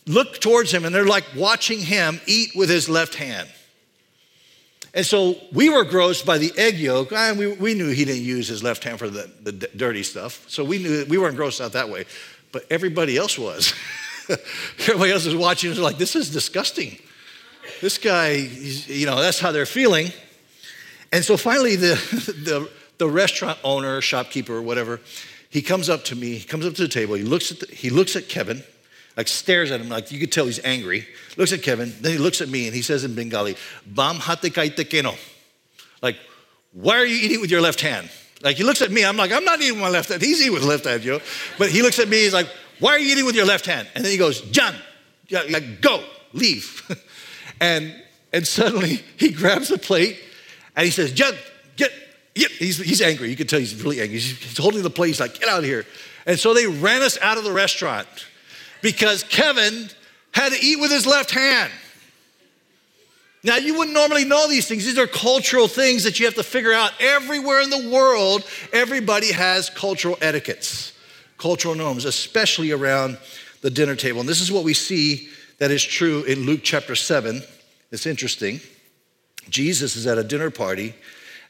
look 0.05 0.39
towards 0.41 0.71
him 0.71 0.83
and 0.83 0.93
they're 0.93 1.05
like 1.05 1.23
watching 1.33 1.79
him 1.79 2.19
eat 2.27 2.51
with 2.55 2.69
his 2.69 2.89
left 2.89 3.15
hand. 3.15 3.47
And 4.93 5.05
so 5.05 5.37
we 5.53 5.69
were 5.69 5.85
grossed 5.85 6.25
by 6.25 6.37
the 6.37 6.51
egg 6.57 6.77
yolk. 6.77 7.11
We, 7.11 7.47
we 7.53 7.73
knew 7.73 7.89
he 7.89 8.03
didn't 8.03 8.23
use 8.23 8.49
his 8.49 8.61
left 8.63 8.83
hand 8.83 8.99
for 8.99 9.09
the, 9.09 9.31
the 9.43 9.53
dirty 9.53 10.03
stuff. 10.03 10.43
So 10.49 10.65
we 10.65 10.77
knew 10.77 11.05
we 11.07 11.17
weren't 11.17 11.37
grossed 11.37 11.61
out 11.63 11.71
that 11.71 11.89
way. 11.89 12.05
But 12.51 12.65
everybody 12.69 13.15
else 13.15 13.39
was. 13.39 13.73
everybody 14.79 15.11
else 15.11 15.25
was 15.25 15.35
watching 15.35 15.69
and 15.69 15.77
was 15.77 15.83
like, 15.83 15.97
this 15.97 16.17
is 16.17 16.29
disgusting. 16.31 16.97
This 17.79 17.97
guy, 17.97 18.31
you 18.31 19.05
know, 19.05 19.21
that's 19.21 19.39
how 19.39 19.53
they're 19.53 19.65
feeling. 19.65 20.11
And 21.13 21.23
so 21.23 21.37
finally, 21.37 21.77
the, 21.77 21.95
the 22.43 22.69
the 22.97 23.09
restaurant 23.09 23.59
owner, 23.63 24.01
shopkeeper, 24.01 24.55
or 24.55 24.61
whatever, 24.61 24.99
he 25.49 25.61
comes 25.61 25.89
up 25.89 26.03
to 26.05 26.15
me, 26.15 26.35
he 26.35 26.45
comes 26.45 26.65
up 26.65 26.73
to 26.75 26.81
the 26.81 26.87
table, 26.87 27.15
he 27.15 27.23
looks 27.23 27.51
at, 27.51 27.59
the, 27.59 27.67
he 27.67 27.89
looks 27.89 28.15
at 28.15 28.27
Kevin, 28.27 28.63
like 29.15 29.27
stares 29.27 29.71
at 29.71 29.79
him, 29.79 29.89
like 29.89 30.11
you 30.11 30.19
could 30.19 30.31
tell 30.31 30.45
he's 30.45 30.63
angry. 30.65 31.07
Looks 31.37 31.53
at 31.53 31.61
Kevin, 31.61 31.93
then 32.01 32.11
he 32.11 32.17
looks 32.17 32.41
at 32.41 32.49
me 32.49 32.67
and 32.67 32.75
he 32.75 32.81
says 32.81 33.03
in 33.03 33.15
Bengali, 33.15 33.55
Bam 33.85 34.17
hate 34.17 34.53
kaite 34.53 34.89
keno. 34.89 35.13
Like, 36.01 36.17
why 36.73 36.97
are 36.97 37.05
you 37.05 37.15
eating 37.15 37.39
with 37.39 37.49
your 37.49 37.61
left 37.61 37.79
hand? 37.79 38.09
Like 38.41 38.57
he 38.57 38.63
looks 38.63 38.81
at 38.81 38.91
me, 38.91 39.05
I'm 39.05 39.15
like, 39.15 39.31
I'm 39.31 39.45
not 39.45 39.61
eating 39.61 39.75
with 39.75 39.83
my 39.83 39.89
left 39.89 40.09
hand. 40.09 40.21
He's 40.21 40.41
eating 40.41 40.53
with 40.53 40.63
left 40.63 40.85
hand, 40.85 41.03
you 41.03 41.13
know. 41.13 41.19
But 41.57 41.69
he 41.69 41.81
looks 41.81 41.99
at 41.99 42.09
me, 42.09 42.17
he's 42.23 42.33
like, 42.33 42.47
why 42.79 42.91
are 42.91 42.99
you 42.99 43.11
eating 43.11 43.25
with 43.25 43.35
your 43.35 43.45
left 43.45 43.65
hand? 43.65 43.87
And 43.95 44.03
then 44.03 44.11
he 44.11 44.17
goes, 44.17 44.41
John, 44.41 44.75
like, 45.31 45.81
go, 45.81 46.03
leave. 46.33 46.81
and 47.61 47.95
and 48.33 48.45
suddenly 48.45 49.01
he 49.15 49.31
grabs 49.31 49.71
a 49.71 49.77
plate 49.77 50.19
and 50.75 50.83
he 50.83 50.91
says, 50.91 51.13
John, 51.13 51.33
get 51.77 51.91
Yep, 52.35 52.51
he's, 52.51 52.77
he's 52.77 53.01
angry. 53.01 53.29
You 53.29 53.35
can 53.35 53.47
tell 53.47 53.59
he's 53.59 53.81
really 53.81 54.01
angry. 54.01 54.17
He's, 54.17 54.37
he's 54.37 54.57
holding 54.57 54.83
the 54.83 54.89
plate. 54.89 55.07
He's 55.07 55.19
like, 55.19 55.39
get 55.39 55.47
out 55.47 55.59
of 55.59 55.65
here. 55.65 55.85
And 56.25 56.37
so 56.37 56.53
they 56.53 56.67
ran 56.67 57.01
us 57.01 57.17
out 57.21 57.37
of 57.37 57.43
the 57.43 57.51
restaurant 57.51 58.07
because 58.81 59.23
Kevin 59.23 59.89
had 60.31 60.51
to 60.51 60.59
eat 60.61 60.79
with 60.79 60.91
his 60.91 61.07
left 61.07 61.31
hand. 61.31 61.71
Now, 63.43 63.57
you 63.57 63.77
wouldn't 63.77 63.93
normally 63.93 64.25
know 64.25 64.49
these 64.49 64.67
things. 64.67 64.85
These 64.85 64.97
are 64.97 65.07
cultural 65.07 65.67
things 65.67 66.03
that 66.03 66.19
you 66.19 66.25
have 66.25 66.33
to 66.35 66.43
figure 66.43 66.73
out. 66.73 66.91
Everywhere 66.99 67.61
in 67.61 67.69
the 67.69 67.89
world, 67.89 68.43
everybody 68.73 69.31
has 69.31 69.69
cultural 69.69 70.17
etiquettes, 70.19 70.93
cultural 71.37 71.75
norms, 71.75 72.05
especially 72.05 72.71
around 72.71 73.19
the 73.61 73.69
dinner 73.69 73.95
table. 73.95 74.19
And 74.19 74.27
this 74.27 74.41
is 74.41 74.51
what 74.51 74.63
we 74.63 74.73
see 74.73 75.29
that 75.59 75.69
is 75.69 75.83
true 75.83 76.23
in 76.23 76.39
Luke 76.39 76.61
chapter 76.63 76.95
7. 76.95 77.41
It's 77.91 78.07
interesting. 78.07 78.59
Jesus 79.49 79.95
is 79.95 80.07
at 80.07 80.17
a 80.17 80.23
dinner 80.23 80.49
party 80.49 80.95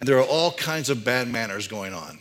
there 0.08 0.18
are 0.18 0.26
all 0.26 0.52
kinds 0.52 0.90
of 0.90 1.04
bad 1.04 1.28
manners 1.28 1.68
going 1.68 1.94
on. 1.94 2.20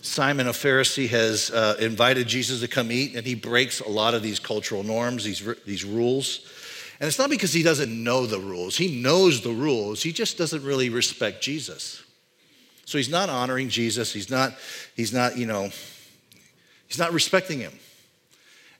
Simon, 0.00 0.46
a 0.46 0.52
Pharisee, 0.52 1.08
has 1.08 1.50
uh, 1.50 1.76
invited 1.80 2.26
Jesus 2.26 2.60
to 2.60 2.68
come 2.68 2.90
eat, 2.92 3.14
and 3.14 3.26
he 3.26 3.34
breaks 3.34 3.80
a 3.80 3.88
lot 3.88 4.14
of 4.14 4.22
these 4.22 4.38
cultural 4.38 4.82
norms, 4.82 5.24
these, 5.24 5.42
these 5.66 5.84
rules. 5.84 6.46
And 7.00 7.08
it's 7.08 7.18
not 7.18 7.30
because 7.30 7.52
he 7.52 7.62
doesn't 7.62 7.90
know 7.90 8.26
the 8.26 8.38
rules, 8.38 8.76
he 8.76 9.00
knows 9.00 9.42
the 9.42 9.52
rules, 9.52 10.02
he 10.02 10.12
just 10.12 10.38
doesn't 10.38 10.64
really 10.64 10.88
respect 10.88 11.42
Jesus. 11.42 12.02
So 12.88 12.96
he's 12.96 13.10
not 13.10 13.28
honoring 13.28 13.68
Jesus. 13.68 14.14
He's 14.14 14.30
not, 14.30 14.54
he's 14.96 15.12
not, 15.12 15.36
you 15.36 15.44
know, 15.44 15.68
he's 16.86 16.98
not 16.98 17.12
respecting 17.12 17.58
him. 17.58 17.78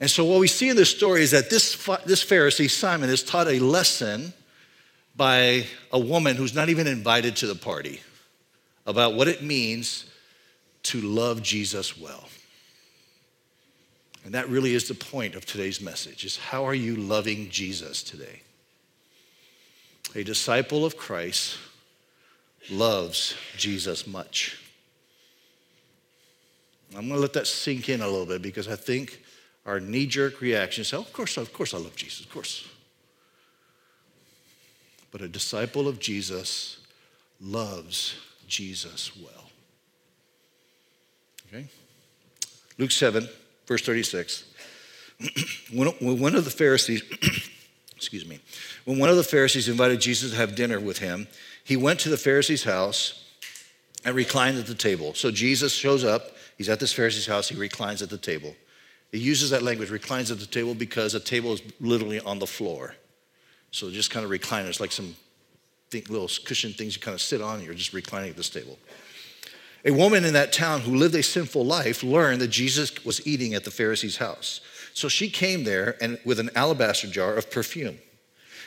And 0.00 0.08
so 0.08 0.24
what 0.24 0.40
we 0.40 0.46
see 0.46 0.70
in 0.70 0.76
this 0.76 0.88
story 0.88 1.20
is 1.20 1.32
that 1.32 1.50
this, 1.50 1.74
this 2.06 2.24
Pharisee, 2.24 2.70
Simon, 2.70 3.10
is 3.10 3.22
taught 3.22 3.48
a 3.48 3.58
lesson 3.58 4.32
by 5.18 5.66
a 5.92 5.98
woman 5.98 6.36
who's 6.36 6.54
not 6.54 6.68
even 6.68 6.86
invited 6.86 7.34
to 7.36 7.46
the 7.48 7.56
party 7.56 8.00
about 8.86 9.14
what 9.14 9.26
it 9.26 9.42
means 9.42 10.06
to 10.84 11.00
love 11.00 11.42
Jesus 11.42 11.98
well. 11.98 12.28
And 14.24 14.32
that 14.34 14.48
really 14.48 14.74
is 14.74 14.86
the 14.86 14.94
point 14.94 15.34
of 15.34 15.44
today's 15.44 15.80
message 15.80 16.24
is 16.24 16.36
how 16.36 16.64
are 16.64 16.74
you 16.74 16.94
loving 16.96 17.50
Jesus 17.50 18.02
today? 18.02 18.42
A 20.14 20.22
disciple 20.22 20.86
of 20.86 20.96
Christ 20.96 21.58
loves 22.70 23.34
Jesus 23.56 24.06
much. 24.06 24.62
I'm 26.96 27.08
going 27.08 27.16
to 27.16 27.20
let 27.20 27.32
that 27.32 27.46
sink 27.48 27.88
in 27.88 28.00
a 28.00 28.06
little 28.06 28.24
bit 28.24 28.40
because 28.40 28.68
I 28.68 28.76
think 28.76 29.20
our 29.66 29.80
knee 29.80 30.06
jerk 30.06 30.40
reaction 30.40 30.82
is, 30.82 30.94
oh, 30.94 31.00
of 31.00 31.12
course, 31.12 31.36
of 31.36 31.52
course 31.52 31.74
I 31.74 31.78
love 31.78 31.96
Jesus, 31.96 32.20
of 32.20 32.30
course. 32.30 32.66
But 35.10 35.22
a 35.22 35.28
disciple 35.28 35.88
of 35.88 35.98
Jesus 35.98 36.78
loves 37.40 38.16
Jesus 38.46 39.12
well. 39.16 39.50
Okay? 41.46 41.66
Luke 42.76 42.90
7, 42.90 43.28
verse 43.66 43.82
36. 43.82 44.44
when, 45.72 45.88
one 46.20 46.34
of 46.34 46.44
the 46.44 46.50
Pharisees, 46.50 47.02
excuse 47.96 48.26
me, 48.26 48.40
when 48.84 48.98
one 48.98 49.08
of 49.08 49.16
the 49.16 49.24
Pharisees 49.24 49.68
invited 49.68 50.00
Jesus 50.00 50.30
to 50.32 50.36
have 50.36 50.54
dinner 50.54 50.78
with 50.78 50.98
him, 50.98 51.26
he 51.64 51.76
went 51.76 52.00
to 52.00 52.08
the 52.08 52.16
Pharisee's 52.16 52.64
house 52.64 53.24
and 54.04 54.14
reclined 54.14 54.58
at 54.58 54.66
the 54.66 54.74
table. 54.74 55.14
So 55.14 55.30
Jesus 55.30 55.72
shows 55.72 56.04
up. 56.04 56.32
He's 56.56 56.68
at 56.68 56.80
this 56.80 56.92
Pharisee's 56.92 57.26
house. 57.26 57.48
He 57.48 57.56
reclines 57.56 58.02
at 58.02 58.10
the 58.10 58.18
table. 58.18 58.54
He 59.12 59.18
uses 59.18 59.50
that 59.50 59.62
language, 59.62 59.90
reclines 59.90 60.30
at 60.30 60.38
the 60.38 60.46
table, 60.46 60.74
because 60.74 61.14
a 61.14 61.20
table 61.20 61.54
is 61.54 61.62
literally 61.80 62.20
on 62.20 62.38
the 62.38 62.46
floor. 62.46 62.94
So 63.70 63.90
just 63.90 64.10
kind 64.10 64.24
of 64.24 64.30
recline. 64.30 64.66
It's 64.66 64.80
like 64.80 64.92
some 64.92 65.14
little 65.92 66.28
cushion 66.44 66.72
things 66.72 66.94
you 66.96 67.02
kind 67.02 67.14
of 67.14 67.20
sit 67.20 67.40
on. 67.40 67.62
You're 67.62 67.74
just 67.74 67.92
reclining 67.92 68.30
at 68.30 68.36
this 68.36 68.50
table. 68.50 68.78
A 69.84 69.90
woman 69.92 70.24
in 70.24 70.34
that 70.34 70.52
town 70.52 70.80
who 70.80 70.96
lived 70.96 71.14
a 71.14 71.22
sinful 71.22 71.64
life 71.64 72.02
learned 72.02 72.40
that 72.40 72.48
Jesus 72.48 73.04
was 73.04 73.26
eating 73.26 73.54
at 73.54 73.64
the 73.64 73.70
Pharisee's 73.70 74.16
house. 74.16 74.60
So 74.92 75.08
she 75.08 75.30
came 75.30 75.64
there 75.64 75.96
and 76.00 76.18
with 76.24 76.40
an 76.40 76.50
alabaster 76.56 77.06
jar 77.06 77.34
of 77.34 77.50
perfume. 77.50 77.98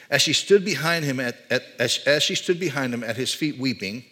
As 0.10 0.22
she 0.22 0.34
stood 0.34 0.64
behind 0.64 1.06
him 1.06 1.20
at, 1.20 1.38
at 1.50 1.64
as, 1.80 2.00
as 2.06 2.24
she 2.24 2.36
stood 2.36 2.60
behind 2.60 2.94
him 2.94 3.04
at 3.04 3.18
his 3.18 3.34
feet 3.34 3.58
weeping, 3.58 4.06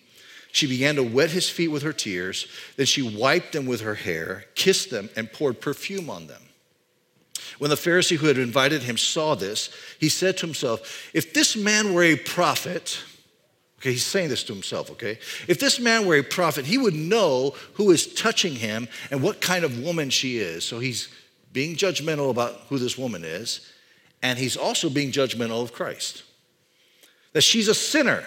she 0.52 0.68
began 0.68 0.96
to 0.96 1.04
wet 1.04 1.32
his 1.32 1.50
feet 1.50 1.70
with 1.70 1.84
her 1.84 1.94
tears. 1.94 2.48
Then 2.76 2.86
she 2.86 3.02
wiped 3.02 3.54
them 3.54 3.66
with 3.66 3.82
her 3.82 3.96
hair, 3.96 4.46
kissed 4.56 4.90
them, 4.90 5.10
and 5.16 5.32
poured 5.32 5.62
perfume 5.62 6.10
on 6.10 6.28
them. 6.28 6.42
When 7.58 7.70
the 7.70 7.76
Pharisee 7.76 8.18
who 8.18 8.28
had 8.28 8.38
invited 8.38 8.84
him 8.84 8.98
saw 8.98 9.36
this, 9.36 9.70
he 10.00 10.10
said 10.10 10.38
to 10.38 10.46
himself, 10.46 11.10
If 11.14 11.34
this 11.34 11.56
man 11.56 11.94
were 11.94 12.04
a 12.04 12.16
prophet, 12.16 13.02
okay, 13.80 13.92
he's 13.92 14.06
saying 14.06 14.30
this 14.30 14.44
to 14.44 14.54
himself, 14.54 14.92
okay? 14.92 15.20
If 15.48 15.60
this 15.60 15.80
man 15.80 16.06
were 16.06 16.18
a 16.18 16.24
prophet, 16.24 16.66
he 16.66 16.78
would 16.78 16.94
know 16.94 17.56
who 17.74 17.92
is 17.92 18.14
touching 18.14 18.56
him 18.56 18.88
and 19.12 19.24
what 19.24 19.42
kind 19.42 19.64
of 19.64 19.84
woman 19.84 20.10
she 20.10 20.38
is. 20.38 20.64
So 20.66 20.80
he's 20.80 21.10
being 21.54 21.76
judgmental 21.76 22.30
about 22.30 22.56
who 22.70 22.78
this 22.78 22.98
woman 22.98 23.24
is, 23.24 23.72
and 24.22 24.38
he's 24.38 24.58
also 24.58 24.90
being 24.90 25.12
judgmental 25.12 25.64
of 25.64 25.74
Christ. 25.74 26.24
That 27.34 27.42
she's 27.42 27.68
a 27.68 27.76
sinner. 27.76 28.24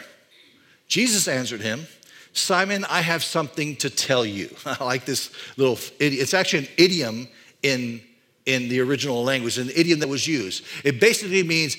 Jesus 0.88 1.28
answered 1.28 1.60
him, 1.60 1.86
Simon, 2.32 2.84
I 2.88 3.02
have 3.02 3.22
something 3.22 3.76
to 3.76 3.90
tell 3.90 4.24
you. 4.24 4.54
I 4.66 4.82
like 4.82 5.04
this 5.04 5.30
little, 5.56 5.78
it's 5.98 6.34
actually 6.34 6.66
an 6.66 6.72
idiom 6.78 7.28
in 7.62 8.00
in 8.46 8.68
the 8.68 8.80
original 8.80 9.22
language, 9.22 9.58
an 9.58 9.70
idiom 9.74 10.00
that 10.00 10.08
was 10.08 10.26
used. 10.26 10.64
It 10.84 11.00
basically 11.00 11.42
means, 11.42 11.76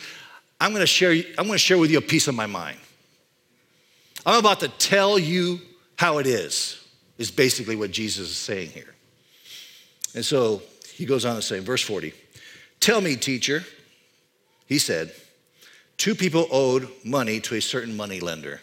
I'm 0.60 0.72
gonna 0.72 0.86
share, 0.86 1.12
I'm 1.38 1.46
gonna 1.48 1.58
share 1.58 1.78
with 1.78 1.92
you 1.92 1.98
a 1.98 2.02
piece 2.02 2.28
of 2.28 2.36
my 2.36 2.46
mind. 2.46 2.78
I'm 4.26 4.40
about 4.40 4.62
to 4.62 4.70
tell 4.70 5.20
you 5.20 5.60
how 5.98 6.20
it 6.20 6.28
is, 6.28 6.84
is 7.18 7.32
basically 7.32 7.76
what 7.76 7.92
Jesus 7.92 8.30
is 8.30 8.38
saying 8.38 8.70
here. 8.70 8.96
And 10.16 10.24
so 10.24 10.62
he 10.94 11.06
goes 11.06 11.26
on 11.26 11.36
to 11.36 11.42
say, 11.42 11.60
verse 11.60 11.82
40, 11.82 12.14
Tell 12.80 13.02
me, 13.02 13.16
teacher, 13.16 13.64
he 14.68 14.78
said, 14.78 15.14
two 15.98 16.16
people 16.16 16.48
owed 16.52 16.90
money 17.04 17.40
to 17.42 17.56
a 17.56 17.62
certain 17.62 17.96
money 17.96 18.20
lender. 18.20 18.62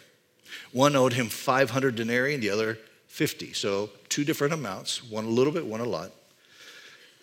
One 0.72 0.94
owed 0.94 1.14
him 1.14 1.28
500 1.28 1.94
denarii 1.96 2.34
and 2.34 2.42
the 2.42 2.50
other 2.50 2.78
50. 3.06 3.52
So 3.54 3.90
two 4.08 4.24
different 4.24 4.54
amounts, 4.54 5.02
one 5.02 5.24
a 5.24 5.28
little 5.28 5.52
bit, 5.52 5.66
one 5.66 5.80
a 5.80 5.84
lot. 5.84 6.12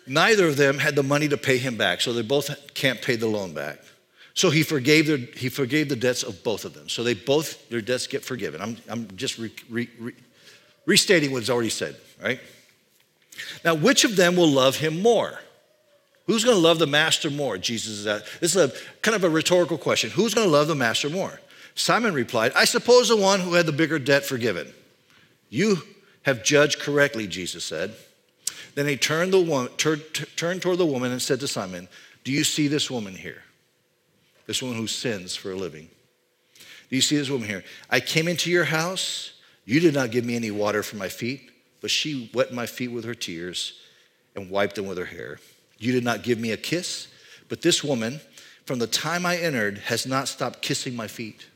Neither 0.08 0.48
of 0.48 0.58
them 0.58 0.78
had 0.78 0.96
the 0.96 1.04
money 1.04 1.28
to 1.28 1.38
pay 1.38 1.58
him 1.58 1.78
back, 1.78 2.02
so 2.02 2.14
they 2.14 2.22
both 2.22 2.74
can't 2.74 3.02
pay 3.02 3.16
the 3.16 3.28
loan 3.28 3.54
back. 3.54 3.80
So 4.34 4.50
he 4.50 4.64
forgave, 4.64 5.08
their, 5.08 5.18
he 5.18 5.50
forgave 5.50 5.90
the 5.90 5.96
debts 5.96 6.24
of 6.24 6.44
both 6.44 6.64
of 6.64 6.74
them. 6.74 6.90
So 6.90 7.04
they 7.04 7.14
both, 7.14 7.70
their 7.70 7.82
debts 7.82 8.08
get 8.08 8.24
forgiven. 8.24 8.62
I'm, 8.62 8.78
I'm 8.88 9.16
just 9.18 9.38
re, 9.38 9.52
re, 9.70 9.90
re, 10.00 10.14
restating 10.86 11.32
what's 11.32 11.50
already 11.50 11.70
said, 11.70 11.96
right? 12.24 12.40
Now, 13.66 13.74
which 13.74 14.04
of 14.04 14.16
them 14.16 14.36
will 14.36 14.48
love 14.48 14.78
him 14.78 15.02
more? 15.02 15.40
Who's 16.28 16.44
going 16.44 16.56
to 16.56 16.62
love 16.62 16.78
the 16.78 16.88
master 16.88 17.30
more? 17.30 17.58
Jesus 17.58 18.00
is 18.00 18.08
at. 18.08 18.26
This 18.40 18.56
is 18.56 18.72
a 18.72 18.74
kind 19.02 19.16
of 19.16 19.24
a 19.24 19.30
rhetorical 19.30 19.78
question. 19.78 20.10
Who's 20.12 20.34
going 20.34 20.46
to 20.46 20.52
love 20.52 20.68
the 20.68 20.76
master 20.76 21.10
more? 21.10 21.40
Simon 21.74 22.14
replied, 22.14 22.52
I 22.56 22.66
suppose 22.66 23.10
the 23.10 23.18
one 23.18 23.40
who 23.40 23.54
had 23.54 23.66
the 23.66 23.72
bigger 23.72 23.98
debt 23.98 24.26
forgiven. 24.26 24.74
You 25.50 25.78
have 26.24 26.44
judged 26.44 26.80
correctly, 26.80 27.28
Jesus 27.28 27.64
said. 27.64 27.96
Then 28.78 28.86
he 28.86 28.96
turned, 28.96 29.34
the 29.34 29.40
woman, 29.40 29.72
turned, 29.78 30.04
turned 30.36 30.62
toward 30.62 30.78
the 30.78 30.86
woman 30.86 31.12
and 31.12 31.20
said 31.20 31.40
to 31.40 31.48
Simon, 31.48 31.88
Do 32.24 32.32
you 32.32 32.44
see 32.44 32.68
this 32.68 32.92
woman 32.92 33.16
here? 33.16 33.42
This 34.46 34.62
woman 34.62 34.78
who 34.78 34.86
sins 34.86 35.36
for 35.36 35.50
a 35.50 35.56
living. 35.56 35.90
Do 36.88 36.96
you 36.96 37.02
see 37.02 37.18
this 37.18 37.32
woman 37.32 37.48
here? 37.48 37.64
I 37.90 38.00
came 38.00 38.28
into 38.28 38.52
your 38.52 38.66
house. 38.66 39.32
You 39.66 39.80
did 39.80 39.96
not 39.96 40.12
give 40.12 40.26
me 40.26 40.36
any 40.36 40.52
water 40.52 40.84
for 40.84 40.96
my 40.96 41.10
feet, 41.10 41.50
but 41.82 41.90
she 41.90 42.30
wet 42.36 42.54
my 42.54 42.68
feet 42.68 42.90
with 42.90 43.04
her 43.06 43.16
tears 43.16 43.74
and 44.36 44.48
wiped 44.48 44.76
them 44.76 44.86
with 44.86 45.00
her 45.00 45.06
hair. 45.06 45.40
You 45.80 45.92
did 45.92 46.04
not 46.04 46.22
give 46.22 46.38
me 46.38 46.52
a 46.52 46.58
kiss, 46.58 47.08
but 47.50 47.64
this 47.64 47.84
woman, 47.84 48.22
from 48.66 48.78
the 48.78 48.86
time 48.86 49.26
I 49.26 49.38
entered, 49.38 49.80
has 49.80 50.06
not 50.06 50.28
stopped 50.28 50.62
kissing 50.62 50.96
my 50.96 51.08
feet. 51.08 51.48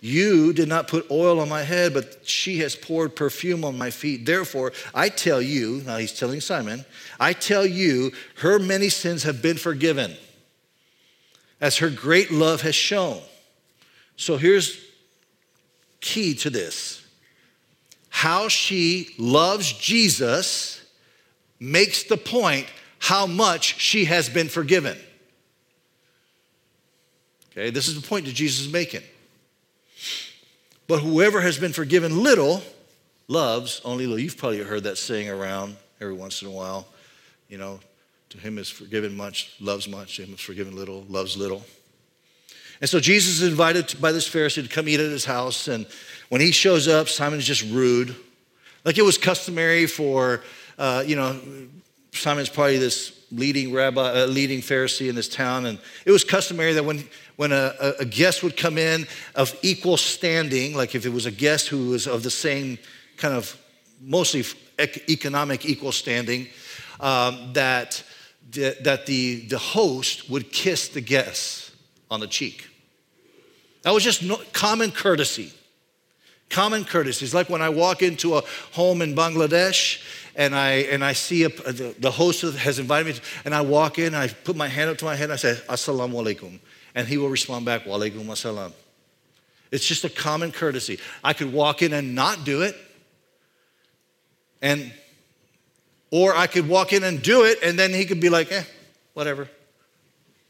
You 0.00 0.52
did 0.54 0.68
not 0.68 0.88
put 0.88 1.10
oil 1.10 1.40
on 1.40 1.48
my 1.48 1.62
head, 1.62 1.92
but 1.92 2.26
she 2.26 2.58
has 2.58 2.74
poured 2.74 3.14
perfume 3.14 3.64
on 3.64 3.76
my 3.76 3.90
feet. 3.90 4.24
Therefore, 4.24 4.72
I 4.94 5.10
tell 5.10 5.42
you, 5.42 5.82
now 5.84 5.98
he's 5.98 6.18
telling 6.18 6.40
Simon, 6.40 6.86
I 7.18 7.34
tell 7.34 7.66
you, 7.66 8.12
her 8.36 8.58
many 8.58 8.88
sins 8.88 9.24
have 9.24 9.42
been 9.42 9.58
forgiven, 9.58 10.16
as 11.60 11.78
her 11.78 11.90
great 11.90 12.30
love 12.30 12.62
has 12.62 12.74
shown. 12.74 13.20
So 14.16 14.38
here's 14.38 14.80
key 16.00 16.34
to 16.34 16.50
this 16.50 17.06
how 18.08 18.48
she 18.48 19.14
loves 19.18 19.72
Jesus 19.72 20.84
makes 21.58 22.04
the 22.04 22.16
point 22.16 22.66
how 22.98 23.26
much 23.26 23.80
she 23.80 24.06
has 24.06 24.28
been 24.28 24.48
forgiven. 24.48 24.96
Okay, 27.52 27.70
this 27.70 27.88
is 27.88 28.00
the 28.00 28.06
point 28.06 28.26
that 28.26 28.34
Jesus 28.34 28.66
is 28.66 28.72
making. 28.72 29.02
But 30.90 31.02
whoever 31.02 31.40
has 31.40 31.56
been 31.56 31.72
forgiven 31.72 32.24
little 32.24 32.64
loves 33.28 33.80
only 33.84 34.06
little. 34.06 34.18
You've 34.18 34.36
probably 34.36 34.58
heard 34.58 34.82
that 34.82 34.98
saying 34.98 35.28
around 35.30 35.76
every 36.00 36.14
once 36.14 36.42
in 36.42 36.48
a 36.48 36.50
while. 36.50 36.88
You 37.48 37.58
know, 37.58 37.78
to 38.30 38.38
him 38.38 38.58
is 38.58 38.68
forgiven 38.68 39.16
much, 39.16 39.54
loves 39.60 39.86
much, 39.86 40.16
to 40.16 40.24
him 40.24 40.34
is 40.34 40.40
forgiven 40.40 40.74
little, 40.74 41.02
loves 41.08 41.36
little. 41.36 41.62
And 42.80 42.90
so 42.90 42.98
Jesus 42.98 43.40
is 43.40 43.48
invited 43.48 44.00
by 44.00 44.10
this 44.10 44.28
Pharisee 44.28 44.64
to 44.64 44.68
come 44.68 44.88
eat 44.88 44.98
at 44.98 45.12
his 45.12 45.24
house. 45.24 45.68
And 45.68 45.86
when 46.28 46.40
he 46.40 46.50
shows 46.50 46.88
up, 46.88 47.06
Simon's 47.06 47.46
just 47.46 47.62
rude. 47.70 48.16
Like 48.84 48.98
it 48.98 49.04
was 49.04 49.16
customary 49.16 49.86
for, 49.86 50.42
uh, 50.76 51.04
you 51.06 51.14
know, 51.14 51.40
Simon's 52.14 52.48
probably 52.48 52.78
this 52.78 53.16
leading 53.30 53.72
rabbi, 53.72 54.22
uh, 54.22 54.26
leading 54.26 54.60
Pharisee 54.60 55.08
in 55.08 55.14
this 55.14 55.28
town, 55.28 55.66
and 55.66 55.78
it 56.04 56.10
was 56.10 56.24
customary 56.24 56.72
that 56.72 56.84
when 56.84 57.04
when 57.40 57.52
a, 57.52 57.94
a, 57.98 58.04
guest 58.04 58.42
would 58.42 58.54
come 58.54 58.76
in 58.76 59.06
of 59.34 59.58
equal 59.62 59.96
standing, 59.96 60.76
like 60.76 60.94
if 60.94 61.06
it 61.06 61.08
was 61.08 61.24
a 61.24 61.30
guest 61.30 61.68
who 61.68 61.88
was 61.88 62.06
of 62.06 62.22
the 62.22 62.30
same 62.30 62.78
kind 63.16 63.32
of 63.32 63.56
mostly 63.98 64.44
economic 65.08 65.64
equal 65.64 65.90
standing, 65.90 66.48
um, 67.00 67.54
that 67.54 68.02
that 68.52 69.06
the 69.06 69.46
the 69.46 69.56
host 69.56 70.28
would 70.28 70.52
kiss 70.52 70.88
the 70.88 71.00
guest 71.00 71.72
on 72.10 72.20
the 72.20 72.26
cheek. 72.26 72.68
That 73.84 73.94
was 73.94 74.04
just 74.04 74.22
no, 74.22 74.38
common 74.52 74.92
courtesy. 74.92 75.50
Common 76.50 76.84
courtesy. 76.84 77.24
It's 77.24 77.32
like 77.32 77.48
when 77.48 77.62
I 77.62 77.70
walk 77.70 78.02
into 78.02 78.36
a 78.36 78.42
home 78.72 79.00
in 79.00 79.14
Bangladesh 79.14 80.02
and 80.36 80.54
I, 80.54 80.70
and 80.92 81.02
I 81.02 81.14
see 81.14 81.44
a, 81.44 81.48
the, 81.48 81.94
the 81.98 82.10
host 82.10 82.42
has 82.42 82.78
invited 82.78 83.06
me, 83.06 83.12
to, 83.14 83.22
and 83.46 83.54
I 83.54 83.62
walk 83.62 83.98
in, 83.98 84.14
I 84.14 84.28
put 84.28 84.56
my 84.56 84.68
hand 84.68 84.90
up 84.90 84.98
to 84.98 85.04
my 85.06 85.14
head, 85.14 85.30
and 85.30 85.32
I 85.32 85.36
say, 85.36 85.54
Assalamu 85.68 86.14
alaikum. 86.22 86.58
And 86.94 87.06
he 87.06 87.18
will 87.18 87.28
respond 87.28 87.64
back, 87.64 87.86
Wa 87.86 87.98
alaikum 87.98 88.24
assalam. 88.26 88.72
It's 89.70 89.86
just 89.86 90.04
a 90.04 90.10
common 90.10 90.50
courtesy. 90.50 90.98
I 91.22 91.32
could 91.32 91.52
walk 91.52 91.82
in 91.82 91.92
and 91.92 92.14
not 92.14 92.44
do 92.44 92.62
it. 92.62 92.76
And 94.60 94.92
or 96.10 96.34
I 96.34 96.46
could 96.46 96.68
walk 96.68 96.92
in 96.92 97.04
and 97.04 97.22
do 97.22 97.44
it, 97.44 97.62
and 97.62 97.78
then 97.78 97.92
he 97.94 98.04
could 98.04 98.20
be 98.20 98.28
like, 98.28 98.50
eh, 98.50 98.64
whatever. 99.14 99.48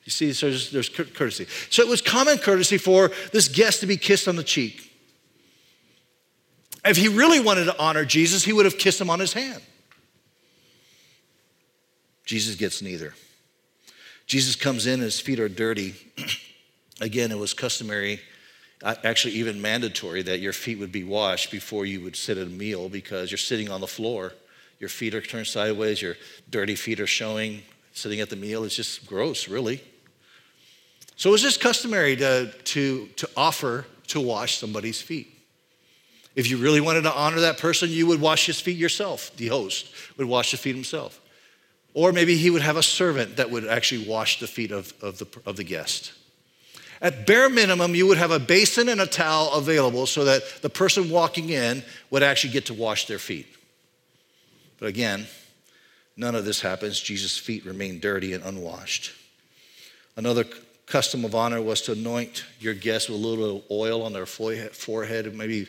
You 0.05 0.11
see, 0.11 0.33
there's, 0.33 0.71
there's 0.71 0.89
courtesy. 0.89 1.47
So 1.69 1.83
it 1.83 1.89
was 1.89 2.01
common 2.01 2.39
courtesy 2.39 2.79
for 2.79 3.11
this 3.33 3.49
guest 3.49 3.81
to 3.81 3.87
be 3.87 3.97
kissed 3.97 4.27
on 4.27 4.37
the 4.37 4.43
cheek. 4.43 4.91
If 6.85 6.97
he 6.97 7.09
really 7.09 7.41
wanted 7.41 7.67
to 7.67 7.79
honor 7.79 8.07
Jesus, 8.07 8.43
he 8.43 8.55
would 8.55 8.65
have 8.65 8.79
kissed 8.79 9.01
him 9.01 9.11
on 9.11 9.21
his 9.21 9.35
hand. 9.35 9.61
Jesus 12.25 12.55
gets 12.55 12.81
neither. 12.81 13.15
Jesus 14.31 14.55
comes 14.55 14.87
in, 14.87 15.01
his 15.01 15.19
feet 15.19 15.41
are 15.41 15.49
dirty. 15.49 15.93
Again, 17.01 17.33
it 17.33 17.39
was 17.39 17.53
customary, 17.53 18.21
uh, 18.81 18.95
actually, 19.03 19.35
even 19.35 19.61
mandatory, 19.61 20.23
that 20.23 20.39
your 20.39 20.53
feet 20.53 20.79
would 20.79 20.93
be 20.93 21.03
washed 21.03 21.51
before 21.51 21.85
you 21.85 22.01
would 22.03 22.15
sit 22.15 22.39
at 22.39 22.47
a 22.47 22.51
meal 22.51 22.89
because 22.89 23.33
you're 23.33 23.39
sitting 23.39 23.69
on 23.69 23.81
the 23.81 23.89
floor. 23.89 24.33
Your 24.79 24.89
feet 24.89 25.17
are 25.17 25.21
turned 25.21 25.49
sideways, 25.49 26.01
your 26.01 26.15
dirty 26.49 26.77
feet 26.77 27.01
are 27.01 27.09
showing 27.09 27.63
sitting 27.93 28.21
at 28.21 28.31
the 28.31 28.37
meal. 28.37 28.63
is 28.63 28.77
just 28.77 29.05
gross, 29.05 29.49
really. 29.49 29.83
So 31.17 31.31
it 31.31 31.33
was 31.33 31.43
just 31.43 31.61
customary 31.61 32.15
to, 32.15 32.53
to, 32.53 33.09
to 33.09 33.29
offer 33.37 33.85
to 34.07 34.21
wash 34.21 34.59
somebody's 34.59 35.03
feet. 35.03 35.27
If 36.37 36.49
you 36.49 36.59
really 36.59 36.81
wanted 36.81 37.03
to 37.03 37.13
honor 37.13 37.41
that 37.41 37.59
person, 37.59 37.91
you 37.91 38.07
would 38.07 38.21
wash 38.21 38.47
his 38.47 38.61
feet 38.61 38.77
yourself. 38.77 39.37
The 39.39 39.49
host 39.49 39.93
would 40.17 40.29
wash 40.29 40.53
the 40.53 40.57
feet 40.57 40.77
himself. 40.77 41.20
Or 41.95 42.13
maybe 42.13 42.37
he 42.37 42.51
would 42.51 42.63
have 42.63 42.77
a 42.77 42.83
servant 42.83 43.37
that 43.37 43.51
would 43.51 43.67
actually 43.67 44.07
wash 44.07 44.39
the 44.41 44.47
feet 44.47 44.71
of, 44.71 44.93
of, 45.03 45.19
the, 45.19 45.27
of 45.45 45.57
the 45.57 45.65
guest. 45.65 46.13
At 47.03 47.27
bare 47.27 47.49
minimum, 47.49 47.95
you 47.95 48.07
would 48.07 48.19
have 48.19 48.31
a 48.31 48.39
basin 48.39 48.89
and 48.89 49.01
a 49.01 49.07
towel 49.07 49.53
available 49.53 50.07
so 50.07 50.25
that 50.25 50.43
the 50.61 50.69
person 50.69 51.11
walking 51.11 51.49
in 51.49 51.83
would 52.11 52.23
actually 52.23 52.53
get 52.53 52.67
to 52.67 52.75
wash 52.75 53.07
their 53.07 53.19
feet. 53.19 53.47
But 54.79 54.89
again, 54.89 55.27
none 56.17 56.35
of 56.35 56.45
this 56.45 56.61
happens. 56.61 57.01
Jesus' 57.01 57.39
feet 57.39 57.65
remain 57.65 58.01
dirty 58.01 58.35
and 58.35 58.45
unwashed. 58.45 59.13
Another 60.17 60.45
custom 60.87 61.25
of 61.25 61.35
honor 61.35 61.63
was 61.63 61.81
to 61.83 61.93
anoint 61.93 62.45
your 62.59 62.75
guests 62.75 63.09
with 63.09 63.19
a 63.19 63.27
little 63.27 63.65
oil 63.71 64.03
on 64.03 64.13
their 64.13 64.27
forehead, 64.27 65.35
maybe 65.35 65.69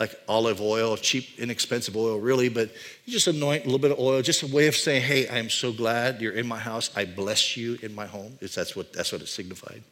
like 0.00 0.18
olive 0.26 0.60
oil, 0.62 0.96
cheap, 0.96 1.38
inexpensive 1.38 1.94
oil, 1.94 2.18
really, 2.18 2.48
but 2.48 2.70
you 3.04 3.12
just 3.12 3.26
anoint 3.26 3.64
a 3.64 3.66
little 3.66 3.78
bit 3.78 3.90
of 3.90 3.98
oil, 3.98 4.22
just 4.22 4.42
a 4.42 4.46
way 4.46 4.66
of 4.66 4.74
saying, 4.74 5.02
hey, 5.02 5.28
I'm 5.28 5.50
so 5.50 5.74
glad 5.74 6.22
you're 6.22 6.32
in 6.32 6.46
my 6.48 6.58
house. 6.58 6.90
I 6.96 7.04
bless 7.04 7.54
you 7.54 7.78
in 7.82 7.94
my 7.94 8.06
home. 8.06 8.38
It's, 8.40 8.54
that's, 8.54 8.74
what, 8.74 8.94
that's 8.94 9.12
what 9.12 9.20
it 9.20 9.28
signified. 9.28 9.82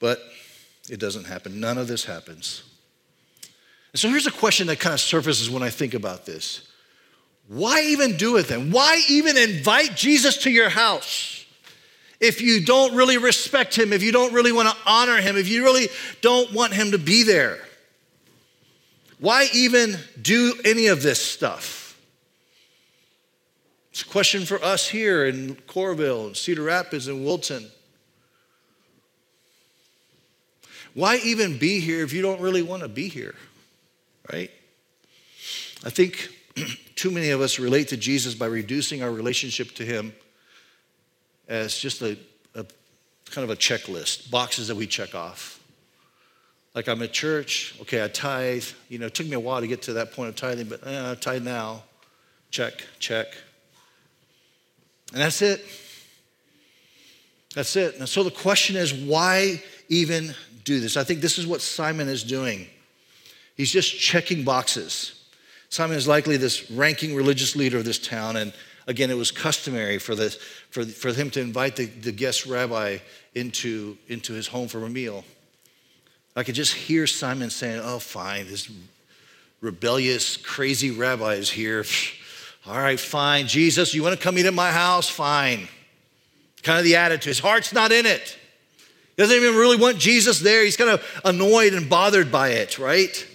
but 0.00 0.20
it 0.90 0.98
doesn't 0.98 1.26
happen. 1.26 1.60
None 1.60 1.78
of 1.78 1.86
this 1.86 2.04
happens. 2.04 2.64
And 3.92 4.00
so 4.00 4.08
here's 4.08 4.26
a 4.26 4.32
question 4.32 4.66
that 4.66 4.80
kind 4.80 4.94
of 4.94 5.00
surfaces 5.00 5.48
when 5.48 5.62
I 5.62 5.70
think 5.70 5.94
about 5.94 6.26
this. 6.26 6.66
Why 7.46 7.82
even 7.82 8.16
do 8.16 8.36
it 8.36 8.48
then? 8.48 8.72
Why 8.72 9.00
even 9.08 9.36
invite 9.36 9.94
Jesus 9.94 10.38
to 10.38 10.50
your 10.50 10.70
house? 10.70 11.39
If 12.20 12.42
you 12.42 12.64
don't 12.64 12.94
really 12.94 13.16
respect 13.16 13.76
him, 13.76 13.92
if 13.92 14.02
you 14.02 14.12
don't 14.12 14.32
really 14.34 14.52
want 14.52 14.68
to 14.68 14.76
honor 14.86 15.16
him, 15.16 15.36
if 15.36 15.48
you 15.48 15.64
really 15.64 15.88
don't 16.20 16.52
want 16.52 16.74
him 16.74 16.90
to 16.92 16.98
be 16.98 17.22
there? 17.22 17.58
Why 19.18 19.48
even 19.52 19.96
do 20.20 20.54
any 20.64 20.86
of 20.86 21.02
this 21.02 21.20
stuff? 21.20 21.98
It's 23.90 24.02
a 24.02 24.06
question 24.06 24.44
for 24.44 24.62
us 24.62 24.88
here 24.88 25.26
in 25.26 25.56
Coralville, 25.66 26.26
and 26.26 26.36
Cedar 26.36 26.62
Rapids, 26.62 27.08
and 27.08 27.24
Wilton. 27.24 27.70
Why 30.94 31.16
even 31.24 31.58
be 31.58 31.80
here 31.80 32.02
if 32.02 32.12
you 32.12 32.22
don't 32.22 32.40
really 32.40 32.62
want 32.62 32.82
to 32.82 32.88
be 32.88 33.08
here? 33.08 33.34
Right? 34.32 34.50
I 35.84 35.90
think 35.90 36.28
too 36.94 37.10
many 37.10 37.30
of 37.30 37.40
us 37.40 37.58
relate 37.58 37.88
to 37.88 37.96
Jesus 37.96 38.34
by 38.34 38.46
reducing 38.46 39.02
our 39.02 39.10
relationship 39.10 39.72
to 39.72 39.84
him 39.84 40.12
as 41.50 41.76
just 41.76 42.00
a, 42.00 42.16
a 42.54 42.64
kind 43.30 43.44
of 43.44 43.50
a 43.50 43.56
checklist, 43.56 44.30
boxes 44.30 44.68
that 44.68 44.76
we 44.76 44.86
check 44.86 45.14
off. 45.14 45.60
Like 46.74 46.88
I'm 46.88 47.02
at 47.02 47.12
church, 47.12 47.74
okay, 47.82 48.02
I 48.02 48.08
tithe. 48.08 48.64
You 48.88 49.00
know, 49.00 49.06
it 49.06 49.14
took 49.14 49.26
me 49.26 49.34
a 49.34 49.40
while 49.40 49.60
to 49.60 49.66
get 49.66 49.82
to 49.82 49.94
that 49.94 50.12
point 50.12 50.28
of 50.28 50.36
tithing, 50.36 50.68
but 50.68 50.86
eh, 50.86 51.10
I 51.10 51.14
tithe 51.16 51.42
now. 51.42 51.82
Check, 52.50 52.84
check. 53.00 53.26
And 55.12 55.20
that's 55.20 55.42
it. 55.42 55.64
That's 57.54 57.74
it. 57.74 57.96
And 57.96 58.08
so 58.08 58.22
the 58.22 58.30
question 58.30 58.76
is, 58.76 58.94
why 58.94 59.60
even 59.88 60.34
do 60.64 60.78
this? 60.78 60.96
I 60.96 61.02
think 61.02 61.20
this 61.20 61.36
is 61.36 61.48
what 61.48 61.60
Simon 61.60 62.08
is 62.08 62.22
doing. 62.22 62.68
He's 63.56 63.72
just 63.72 63.98
checking 63.98 64.44
boxes. 64.44 65.20
Simon 65.68 65.96
is 65.96 66.06
likely 66.06 66.36
this 66.36 66.70
ranking 66.70 67.16
religious 67.16 67.56
leader 67.56 67.78
of 67.78 67.84
this 67.84 67.98
town, 67.98 68.36
and 68.36 68.52
again, 68.90 69.08
it 69.08 69.16
was 69.16 69.30
customary 69.30 69.98
for, 69.98 70.16
this, 70.16 70.34
for, 70.70 70.84
for 70.84 71.12
him 71.12 71.30
to 71.30 71.40
invite 71.40 71.76
the, 71.76 71.86
the 71.86 72.10
guest 72.10 72.44
rabbi 72.44 72.98
into, 73.36 73.96
into 74.08 74.32
his 74.32 74.48
home 74.48 74.66
for 74.66 74.84
a 74.84 74.90
meal. 74.90 75.24
I 76.34 76.42
could 76.42 76.56
just 76.56 76.74
hear 76.74 77.06
Simon 77.06 77.50
saying, 77.50 77.80
Oh, 77.82 78.00
fine, 78.00 78.48
this 78.48 78.68
rebellious, 79.60 80.36
crazy 80.36 80.90
rabbi 80.90 81.34
is 81.34 81.48
here. 81.48 81.84
All 82.66 82.76
right, 82.76 82.98
fine. 82.98 83.46
Jesus, 83.46 83.94
you 83.94 84.02
want 84.02 84.18
to 84.18 84.22
come 84.22 84.36
eat 84.36 84.46
at 84.46 84.52
my 84.52 84.72
house? 84.72 85.08
Fine. 85.08 85.68
Kind 86.62 86.78
of 86.78 86.84
the 86.84 86.96
attitude. 86.96 87.30
His 87.30 87.38
heart's 87.38 87.72
not 87.72 87.92
in 87.92 88.06
it. 88.06 88.36
He 89.16 89.22
doesn't 89.22 89.36
even 89.36 89.54
really 89.54 89.76
want 89.76 89.98
Jesus 89.98 90.40
there. 90.40 90.64
He's 90.64 90.76
kind 90.76 90.90
of 90.90 91.22
annoyed 91.24 91.74
and 91.74 91.88
bothered 91.88 92.30
by 92.30 92.50
it, 92.50 92.78
right? 92.78 93.26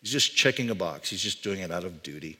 He's 0.00 0.12
just 0.12 0.36
checking 0.36 0.70
a 0.70 0.74
box. 0.74 1.10
He's 1.10 1.22
just 1.22 1.42
doing 1.42 1.60
it 1.60 1.70
out 1.70 1.84
of 1.84 2.02
duty. 2.02 2.38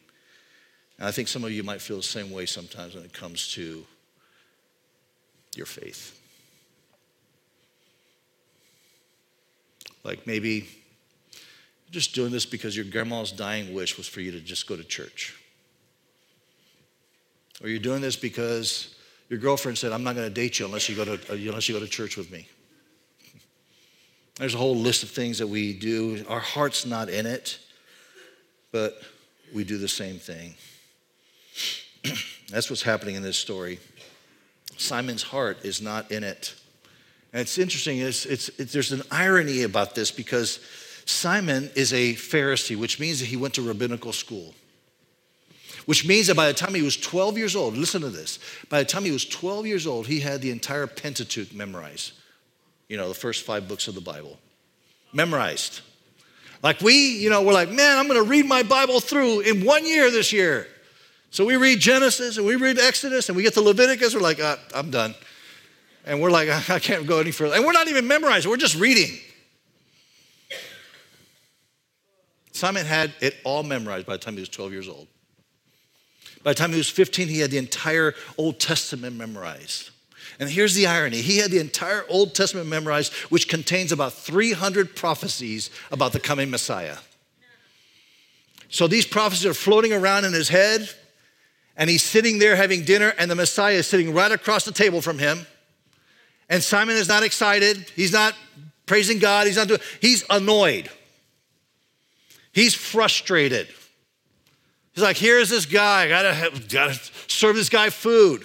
And 0.99 1.09
I 1.09 1.11
think 1.11 1.29
some 1.29 1.45
of 1.45 1.51
you 1.51 1.63
might 1.63 1.81
feel 1.81 1.97
the 1.97 2.03
same 2.03 2.31
way 2.31 2.47
sometimes 2.47 2.95
when 2.95 3.05
it 3.05 3.13
comes 3.13 3.53
to 3.55 3.85
your 5.57 5.67
faith. 5.67 6.21
Like 10.05 10.27
maybe 10.27 10.69
you're 11.33 11.91
just 11.91 12.15
doing 12.15 12.31
this 12.31 12.47
because 12.47 12.77
your 12.77 12.85
grandma's 12.85 13.33
dying 13.33 13.75
wish 13.75 13.97
was 13.97 14.07
for 14.07 14.21
you 14.21 14.31
to 14.33 14.41
just 14.41 14.69
go 14.69 14.77
to 14.77 14.85
church. 14.85 15.35
Or 17.63 17.69
you're 17.69 17.79
doing 17.79 18.03
this 18.03 18.17
because 18.17 18.95
your 19.29 19.39
girlfriend 19.39 19.79
said, 19.79 19.93
I'm 19.93 20.05
not 20.05 20.15
going 20.15 20.29
to 20.29 20.35
date 20.35 20.59
you 20.59 20.67
unless 20.67 20.89
you, 20.89 20.97
go 20.97 21.05
to, 21.05 21.33
unless 21.33 21.69
you 21.69 21.75
go 21.75 21.81
to 21.81 21.89
church 21.89 22.17
with 22.17 22.31
me. 22.31 22.49
There's 24.37 24.55
a 24.55 24.59
whole 24.59 24.77
list 24.77 25.05
of 25.05 25.11
things 25.11 25.39
that 25.39 25.47
we 25.47 25.73
do. 25.73 26.25
Our 26.29 26.41
heart's 26.41 26.85
not 26.85 27.09
in 27.09 27.25
it, 27.25 27.59
but 28.73 29.01
we 29.55 29.63
do 29.63 29.79
the 29.79 29.89
same 29.89 30.19
thing. 30.19 30.55
That's 32.51 32.71
what's 32.71 32.83
happening 32.83 33.15
in 33.15 33.23
this 33.23 33.39
story. 33.39 33.79
Simon's 34.77 35.23
heart 35.23 35.65
is 35.65 35.81
not 35.81 36.11
in 36.11 36.25
it. 36.25 36.55
And 37.33 37.41
it's 37.41 37.59
interesting, 37.59 37.99
it's, 37.99 38.27
it's, 38.27 38.49
it's, 38.61 38.73
there's 38.73 38.93
an 38.93 39.03
irony 39.11 39.63
about 39.63 39.95
this 39.95 40.11
because 40.11 40.61
Simon 41.05 41.71
is 41.75 41.93
a 41.93 42.15
Pharisee, 42.15 42.77
which 42.77 43.01
means 43.01 43.21
that 43.21 43.27
he 43.27 43.37
went 43.37 43.55
to 43.55 43.63
rabbinical 43.63 44.13
school. 44.13 44.55
Which 45.87 46.07
means 46.07 46.29
that 46.29 46.37
by 46.37 46.47
the 46.47 46.55
time 46.55 46.75
he 46.75 46.83
was 46.83 46.97
12 46.97 47.37
years 47.37 47.57
old, 47.57 47.77
listen 47.77 48.01
to 48.03 48.09
this, 48.09 48.39
by 48.71 48.79
the 48.79 48.89
time 48.89 49.05
he 49.05 49.11
was 49.11 49.25
12 49.25 49.67
years 49.67 49.87
old, 49.87 50.07
he 50.07 50.21
had 50.21 50.41
the 50.41 50.51
entire 50.51 50.87
Pentateuch 50.87 51.53
memorized. 51.53 52.13
You 52.89 52.97
know, 52.97 53.09
the 53.09 53.15
first 53.15 53.45
five 53.45 53.69
books 53.69 53.89
of 53.89 53.95
the 53.95 54.01
Bible. 54.01 54.39
Memorized. 55.13 55.81
Like 56.63 56.81
we, 56.81 57.19
you 57.19 57.29
know, 57.29 57.43
we're 57.43 57.53
like, 57.53 57.71
man, 57.71 57.99
I'm 57.99 58.09
going 58.09 58.23
to 58.23 58.29
read 58.29 58.47
my 58.47 58.63
Bible 58.63 59.01
through 59.01 59.41
in 59.41 59.65
one 59.65 59.85
year 59.87 60.11
this 60.11 60.33
year. 60.33 60.67
So 61.35 61.45
we 61.45 61.57
read 61.57 61.81
Genesis 61.81 62.37
and 62.37 62.47
we 62.47 62.55
read 62.55 62.79
Exodus 62.79 63.29
and 63.29 63.35
we 63.35 63.43
get 63.43 63.55
to 63.55 63.61
Leviticus, 63.61 64.15
we're 64.15 64.21
like, 64.21 64.39
ah, 64.41 64.57
I'm 64.73 64.91
done. 64.91 65.17
And 66.07 66.21
we're 66.21 66.31
like, 66.31 66.49
I 66.71 66.79
can't 66.79 67.09
go 67.09 67.19
any 67.19 67.33
further. 67.33 67.57
And 67.57 67.65
we're 67.65 67.73
not 67.73 67.89
even 67.89 68.07
memorizing, 68.07 68.49
we're 68.49 68.57
just 68.57 68.77
reading. 68.77 69.19
Simon 72.53 72.87
had 72.87 73.13
it 73.21 73.35
all 73.43 73.65
memorized 73.65 74.07
by 74.07 74.13
the 74.13 74.21
time 74.21 74.35
he 74.35 74.41
was 74.41 74.49
12 74.49 74.71
years 74.71 74.89
old. 74.89 75.09
By 76.45 76.53
the 76.53 76.55
time 76.55 76.71
he 76.71 76.77
was 76.77 76.89
15, 76.89 77.27
he 77.27 77.41
had 77.41 77.51
the 77.51 77.59
entire 77.59 78.15
Old 78.39 78.61
Testament 78.61 79.17
memorized. 79.17 79.91
And 80.39 80.49
here's 80.49 80.77
the 80.77 80.87
irony 80.87 81.17
he 81.17 81.39
had 81.39 81.51
the 81.51 81.59
entire 81.59 82.05
Old 82.09 82.37
Testament 82.37 82.69
memorized, 82.69 83.13
which 83.13 83.49
contains 83.49 83.91
about 83.91 84.13
300 84.13 84.95
prophecies 84.95 85.71
about 85.91 86.13
the 86.13 86.21
coming 86.21 86.49
Messiah. 86.49 86.99
So 88.69 88.87
these 88.87 89.05
prophecies 89.05 89.47
are 89.47 89.55
floating 89.55 89.93
around 89.93 90.27
in 90.27 90.33
his 90.33 90.49
head 90.49 90.89
and 91.77 91.91
he's 91.91 92.03
sitting 92.03 92.39
there 92.39 92.57
having 92.57 92.85
dinner, 92.85 93.13
and 93.19 93.31
the 93.31 93.35
Messiah 93.35 93.75
is 93.75 93.87
sitting 93.87 94.15
right 94.15 94.31
across 94.31 94.65
the 94.65 94.73
table 94.73 95.01
from 95.01 95.19
him. 95.19 95.47
And 96.49 96.63
Simon 96.63 96.97
is 96.97 97.09
not 97.09 97.23
excited. 97.23 97.91
He's 97.97 98.13
not 98.13 98.35
praising 98.87 99.19
God. 99.19 99.47
He's 99.47 99.57
not 99.57 99.69
doing, 99.69 99.81
he's 100.01 100.25
annoyed. 100.31 100.91
He's 102.53 102.75
frustrated. 102.75 103.67
He's 104.93 105.03
like, 105.03 105.17
here's 105.17 105.49
this 105.49 105.67
guy. 105.67 106.05
I 106.05 106.09
gotta, 106.09 106.33
have, 106.33 106.69
gotta 106.69 107.01
serve 107.27 107.57
this 107.57 107.69
guy 107.69 107.91
food. 107.91 108.45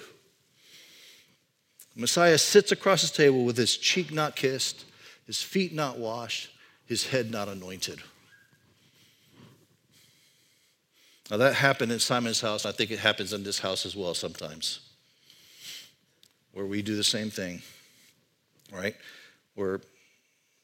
Messiah 1.95 2.37
sits 2.37 2.71
across 2.71 3.01
his 3.01 3.11
table 3.11 3.43
with 3.43 3.57
his 3.57 3.75
cheek 3.77 4.11
not 4.11 4.35
kissed, 4.35 4.85
his 5.27 5.41
feet 5.43 5.73
not 5.73 5.99
washed, 5.99 6.49
his 6.85 7.07
head 7.07 7.29
not 7.29 7.49
anointed. 7.49 8.01
Now, 11.29 11.37
that 11.37 11.53
happened 11.53 11.91
in 11.91 11.99
Simon's 11.99 12.41
house. 12.41 12.65
I 12.65 12.71
think 12.71 12.89
it 12.89 12.99
happens 12.99 13.33
in 13.33 13.43
this 13.43 13.59
house 13.59 13.85
as 13.85 13.95
well 13.95 14.15
sometimes, 14.15 14.79
where 16.53 16.65
we 16.65 16.81
do 16.81 16.95
the 16.95 17.03
same 17.03 17.29
thing, 17.29 17.61
right? 18.73 18.95
Where 19.53 19.79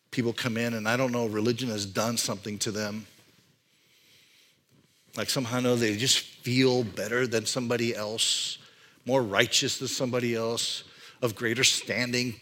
people 0.09 0.33
come 0.33 0.57
in, 0.57 0.73
and 0.73 0.87
I 0.87 0.97
don't 0.97 1.11
know, 1.11 1.27
religion 1.27 1.69
has 1.69 1.85
done 1.85 2.17
something 2.17 2.57
to 2.59 2.71
them. 2.71 3.05
Like 5.15 5.29
somehow 5.29 5.59
know 5.59 5.75
they 5.75 5.95
just 5.97 6.19
feel 6.19 6.83
better 6.83 7.27
than 7.27 7.45
somebody 7.45 7.95
else, 7.95 8.57
more 9.05 9.21
righteous 9.21 9.77
than 9.77 9.87
somebody 9.87 10.33
else, 10.33 10.83
of 11.21 11.35
greater 11.35 11.63
standing 11.63 12.35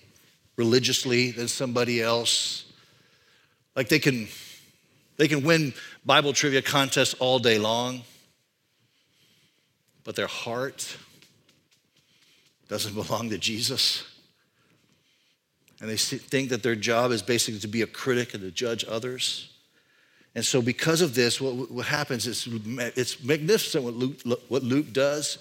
religiously 0.55 1.31
than 1.31 1.49
somebody 1.49 2.01
else. 2.01 2.71
Like 3.75 3.89
they 3.89 3.99
can, 3.99 4.27
they 5.17 5.27
can 5.27 5.43
win 5.43 5.73
Bible 6.05 6.31
trivia 6.31 6.61
contests 6.61 7.15
all 7.15 7.37
day 7.37 7.59
long 7.59 8.03
but 10.03 10.15
their 10.15 10.27
heart 10.27 10.97
doesn't 12.67 12.93
belong 13.07 13.29
to 13.29 13.37
Jesus. 13.37 14.03
And 15.81 15.89
they 15.89 15.97
think 15.97 16.49
that 16.49 16.63
their 16.63 16.75
job 16.75 17.11
is 17.11 17.21
basically 17.21 17.59
to 17.59 17.67
be 17.67 17.81
a 17.81 17.87
critic 17.87 18.33
and 18.33 18.41
to 18.43 18.51
judge 18.51 18.85
others. 18.87 19.49
And 20.35 20.43
so, 20.43 20.61
because 20.61 21.01
of 21.01 21.13
this, 21.13 21.39
what, 21.39 21.69
what 21.69 21.85
happens 21.85 22.25
is 22.25 22.47
it's 22.95 23.23
magnificent 23.23 23.83
what 23.83 23.93
Luke, 23.93 24.39
what 24.47 24.63
Luke 24.63 24.91
does. 24.93 25.37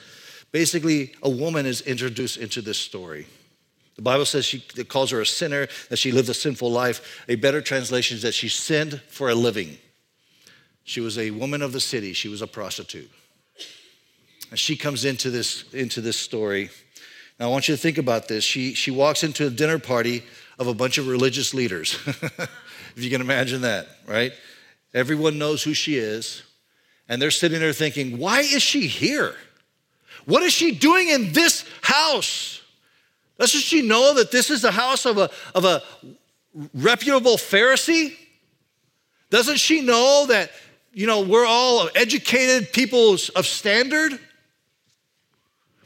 Basically, 0.51 1.15
a 1.23 1.31
woman 1.31 1.65
is 1.65 1.81
introduced 1.83 2.37
into 2.37 2.61
this 2.61 2.77
story. 2.77 3.27
The 3.97 4.03
Bible 4.03 4.27
says 4.27 4.45
she 4.45 4.65
it 4.77 4.89
calls 4.89 5.11
her 5.11 5.21
a 5.21 5.27
sinner, 5.27 5.69
that 5.89 5.99
she 5.99 6.13
lived 6.13 6.29
a 6.29 6.35
sinful 6.35 6.71
life. 6.71 7.25
A 7.29 7.37
better 7.37 7.63
translation 7.63 8.17
is 8.17 8.23
that 8.23 8.35
she 8.35 8.49
sinned 8.49 9.01
for 9.09 9.31
a 9.31 9.35
living. 9.35 9.79
She 10.85 11.01
was 11.01 11.17
a 11.19 11.31
woman 11.31 11.63
of 11.63 11.73
the 11.73 11.81
city, 11.81 12.13
she 12.13 12.29
was 12.29 12.43
a 12.43 12.47
prostitute. 12.47 13.11
And 14.53 14.59
she 14.59 14.77
comes 14.77 15.07
into 15.07 15.31
this, 15.31 15.65
into 15.73 16.03
this 16.03 16.19
story. 16.19 16.69
Now, 17.41 17.47
I 17.47 17.51
want 17.51 17.69
you 17.69 17.75
to 17.75 17.81
think 17.81 17.97
about 17.97 18.29
this. 18.29 18.45
She, 18.45 18.75
she 18.75 18.91
walks 18.91 19.25
into 19.25 19.47
a 19.47 19.51
dinner 19.51 19.79
party 19.79 20.25
of 20.59 20.67
a 20.67 20.75
bunch 20.75 20.99
of 20.99 21.09
religious 21.09 21.55
leaders, 21.55 21.99
if 22.07 22.51
you 22.97 23.09
can 23.09 23.23
imagine 23.23 23.63
that, 23.63 23.89
right? 24.07 24.35
Everyone 24.93 25.39
knows 25.39 25.63
who 25.63 25.73
she 25.73 25.97
is, 25.97 26.43
and 27.09 27.21
they're 27.21 27.31
sitting 27.31 27.61
there 27.61 27.73
thinking, 27.73 28.19
why 28.19 28.41
is 28.41 28.61
she 28.61 28.87
here? 28.87 29.35
What 30.27 30.43
is 30.43 30.53
she 30.53 30.73
doing 30.73 31.09
in 31.09 31.33
this 31.33 31.65
house? 31.81 32.61
Doesn't 33.39 33.63
she 33.63 33.81
know 33.81 34.13
that 34.17 34.33
this 34.33 34.51
is 34.51 34.61
the 34.61 34.71
house 34.71 35.07
of 35.07 35.17
a, 35.17 35.31
of 35.55 35.65
a 35.65 35.83
reputable 36.75 37.39
Pharisee? 37.39 38.15
Doesn't 39.31 39.57
she 39.57 39.81
know 39.81 40.27
that, 40.29 40.51
you 40.93 41.07
know, 41.07 41.23
we're 41.23 41.47
all 41.47 41.89
educated 41.95 42.75
people 42.75 43.15
of 43.35 43.47
standard? 43.47 44.21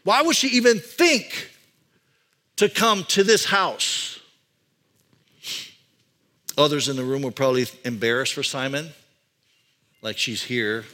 Why 0.07 0.23
would 0.23 0.37
she 0.37 0.47
even 0.57 0.79
think 0.79 1.51
to 2.59 2.69
come 2.69 3.03
to 3.09 3.25
this 3.25 3.45
house? 3.45 4.21
Others 6.57 6.89
in 6.89 6.95
the 6.95 7.03
room 7.03 7.23
were 7.23 7.33
probably 7.33 7.67
embarrassed 7.85 8.33
for 8.33 8.45
Simon, 8.45 8.91
like 10.03 10.17
she's 10.17 10.45
here, 10.45 10.85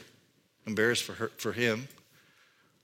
embarrassed 0.65 1.03
for 1.03 1.13
her 1.13 1.31
for 1.37 1.51
him. 1.51 1.87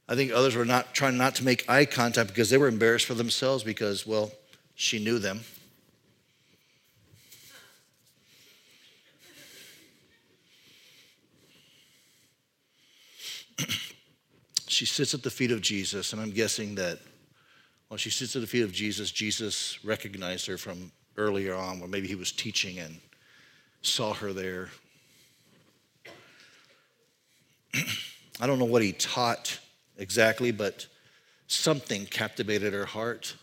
I 0.08 0.14
think 0.14 0.32
others 0.32 0.56
were 0.56 0.66
not 0.66 0.94
trying 0.94 1.18
not 1.18 1.34
to 1.36 1.44
make 1.44 1.68
eye 1.68 1.86
contact 1.86 2.30
because 2.30 2.52
they 2.52 2.60
were 2.60 2.68
embarrassed 2.68 3.08
for 3.08 3.16
themselves 3.16 3.64
because, 3.64 4.06
well, 4.06 4.32
she 4.76 5.04
knew 5.04 5.18
them. 5.18 5.42
She 14.70 14.86
sits 14.86 15.14
at 15.14 15.24
the 15.24 15.32
feet 15.32 15.52
of 15.52 15.62
Jesus, 15.62 16.14
and 16.14 16.22
I'm 16.22 16.32
guessing 16.32 16.76
that 16.76 17.00
while 17.88 17.98
she 17.98 18.12
sits 18.12 18.36
at 18.36 18.42
the 18.42 18.48
feet 18.48 18.62
of 18.62 18.72
Jesus, 18.72 19.10
Jesus 19.12 19.84
recognized 19.84 20.46
her 20.46 20.58
from 20.58 20.92
earlier 21.18 21.56
on, 21.56 21.80
where 21.80 21.90
maybe 21.90 22.08
he 22.08 22.16
was 22.16 22.32
teaching 22.32 22.78
and 22.78 23.00
saw 23.82 24.14
her 24.14 24.32
there. 24.32 24.70
I 28.40 28.46
don't 28.46 28.60
know 28.60 28.66
what 28.66 28.84
he 28.84 28.92
taught 28.92 29.60
exactly, 29.98 30.52
but 30.52 30.86
something 31.48 32.06
captivated 32.06 32.72
her 32.74 32.86
heart. 32.86 33.36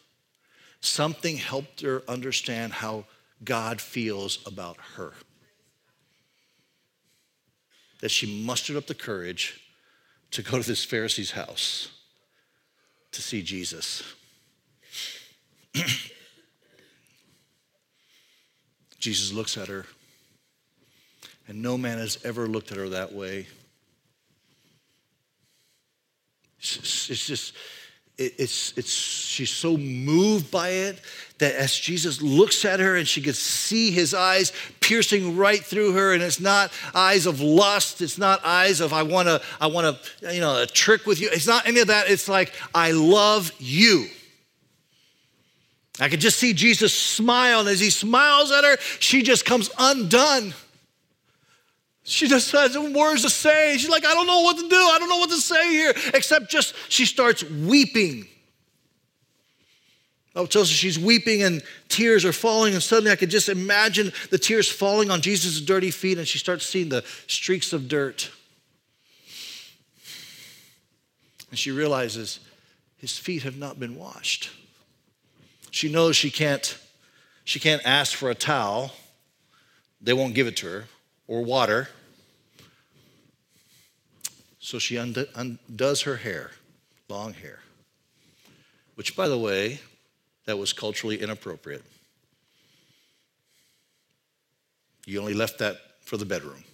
Something 0.80 1.36
helped 1.36 1.80
her 1.80 2.02
understand 2.06 2.72
how 2.72 3.06
God 3.42 3.80
feels 3.80 4.38
about 4.46 4.76
her. 4.94 5.12
That 8.00 8.10
she 8.10 8.44
mustered 8.44 8.76
up 8.76 8.86
the 8.86 8.94
courage 8.94 9.60
to 10.36 10.42
go 10.42 10.60
to 10.60 10.68
this 10.68 10.84
Pharisee's 10.84 11.30
house 11.30 11.88
to 13.10 13.22
see 13.22 13.40
Jesus. 13.40 14.02
Jesus 18.98 19.32
looks 19.32 19.56
at 19.56 19.68
her, 19.68 19.86
and 21.48 21.62
no 21.62 21.78
man 21.78 21.96
has 21.96 22.18
ever 22.22 22.46
looked 22.46 22.70
at 22.70 22.76
her 22.76 22.90
that 22.90 23.14
way. 23.14 23.46
It's 26.58 27.06
just, 27.06 27.54
it's, 28.18 28.72
it's, 28.78 28.92
she's 28.92 29.50
so 29.50 29.76
moved 29.76 30.50
by 30.50 30.70
it 30.70 31.00
that 31.38 31.54
as 31.54 31.74
Jesus 31.74 32.22
looks 32.22 32.64
at 32.64 32.80
her 32.80 32.96
and 32.96 33.06
she 33.06 33.20
can 33.20 33.34
see 33.34 33.90
his 33.90 34.14
eyes 34.14 34.52
piercing 34.80 35.36
right 35.36 35.62
through 35.62 35.92
her, 35.92 36.14
and 36.14 36.22
it's 36.22 36.40
not 36.40 36.72
eyes 36.94 37.26
of 37.26 37.40
lust, 37.40 38.00
it's 38.00 38.16
not 38.16 38.40
eyes 38.42 38.80
of 38.80 38.94
I 38.94 39.02
want 39.02 39.28
to, 39.28 39.42
I 39.60 39.66
want 39.66 40.02
to, 40.20 40.34
you 40.34 40.40
know, 40.40 40.62
a 40.62 40.66
trick 40.66 41.04
with 41.04 41.20
you. 41.20 41.28
It's 41.30 41.46
not 41.46 41.66
any 41.66 41.80
of 41.80 41.88
that. 41.88 42.08
It's 42.08 42.28
like 42.28 42.54
I 42.74 42.92
love 42.92 43.52
you. 43.58 44.06
I 46.00 46.08
could 46.08 46.20
just 46.20 46.38
see 46.38 46.52
Jesus 46.52 46.94
smile, 46.94 47.60
and 47.60 47.68
as 47.68 47.80
he 47.80 47.90
smiles 47.90 48.50
at 48.50 48.64
her, 48.64 48.76
she 48.98 49.22
just 49.22 49.44
comes 49.44 49.70
undone. 49.78 50.54
She 52.08 52.28
just 52.28 52.52
has 52.52 52.78
words 52.78 53.22
to 53.22 53.30
say. 53.30 53.76
She's 53.78 53.90
like, 53.90 54.06
I 54.06 54.14
don't 54.14 54.28
know 54.28 54.42
what 54.42 54.56
to 54.56 54.68
do. 54.68 54.76
I 54.76 54.96
don't 55.00 55.08
know 55.08 55.18
what 55.18 55.30
to 55.30 55.36
say 55.36 55.70
here, 55.70 55.92
except 56.14 56.48
just 56.48 56.74
she 56.88 57.04
starts 57.04 57.42
weeping. 57.42 58.28
Oh, 60.36 60.46
tells 60.46 60.70
us 60.70 60.76
she's 60.76 60.98
weeping 60.98 61.42
and 61.42 61.62
tears 61.88 62.24
are 62.24 62.32
falling, 62.32 62.74
and 62.74 62.82
suddenly 62.82 63.10
I 63.10 63.16
could 63.16 63.30
just 63.30 63.48
imagine 63.48 64.12
the 64.30 64.38
tears 64.38 64.70
falling 64.70 65.10
on 65.10 65.20
Jesus' 65.20 65.60
dirty 65.60 65.90
feet, 65.90 66.18
and 66.18 66.28
she 66.28 66.38
starts 66.38 66.64
seeing 66.64 66.90
the 66.90 67.02
streaks 67.26 67.72
of 67.72 67.88
dirt. 67.88 68.30
And 71.50 71.58
she 71.58 71.72
realizes 71.72 72.38
his 72.98 73.18
feet 73.18 73.42
have 73.42 73.56
not 73.56 73.80
been 73.80 73.96
washed. 73.96 74.50
She 75.72 75.90
knows 75.90 76.16
she 76.16 76.30
can't, 76.30 76.78
she 77.44 77.58
can't 77.58 77.82
ask 77.84 78.16
for 78.16 78.30
a 78.30 78.34
towel. 78.34 78.92
They 80.00 80.12
won't 80.12 80.34
give 80.34 80.46
it 80.46 80.56
to 80.58 80.66
her, 80.66 80.84
or 81.28 81.42
water. 81.42 81.88
So 84.58 84.78
she 84.78 84.96
undoes 84.96 86.02
her 86.02 86.16
hair, 86.16 86.50
long 87.08 87.34
hair, 87.34 87.60
which, 88.96 89.14
by 89.14 89.28
the 89.28 89.38
way, 89.38 89.80
that 90.46 90.58
was 90.58 90.72
culturally 90.72 91.20
inappropriate. 91.20 91.84
You 95.04 95.20
only 95.20 95.34
left 95.34 95.58
that 95.60 95.76
for 96.02 96.16
the 96.16 96.24
bedroom. 96.24 96.64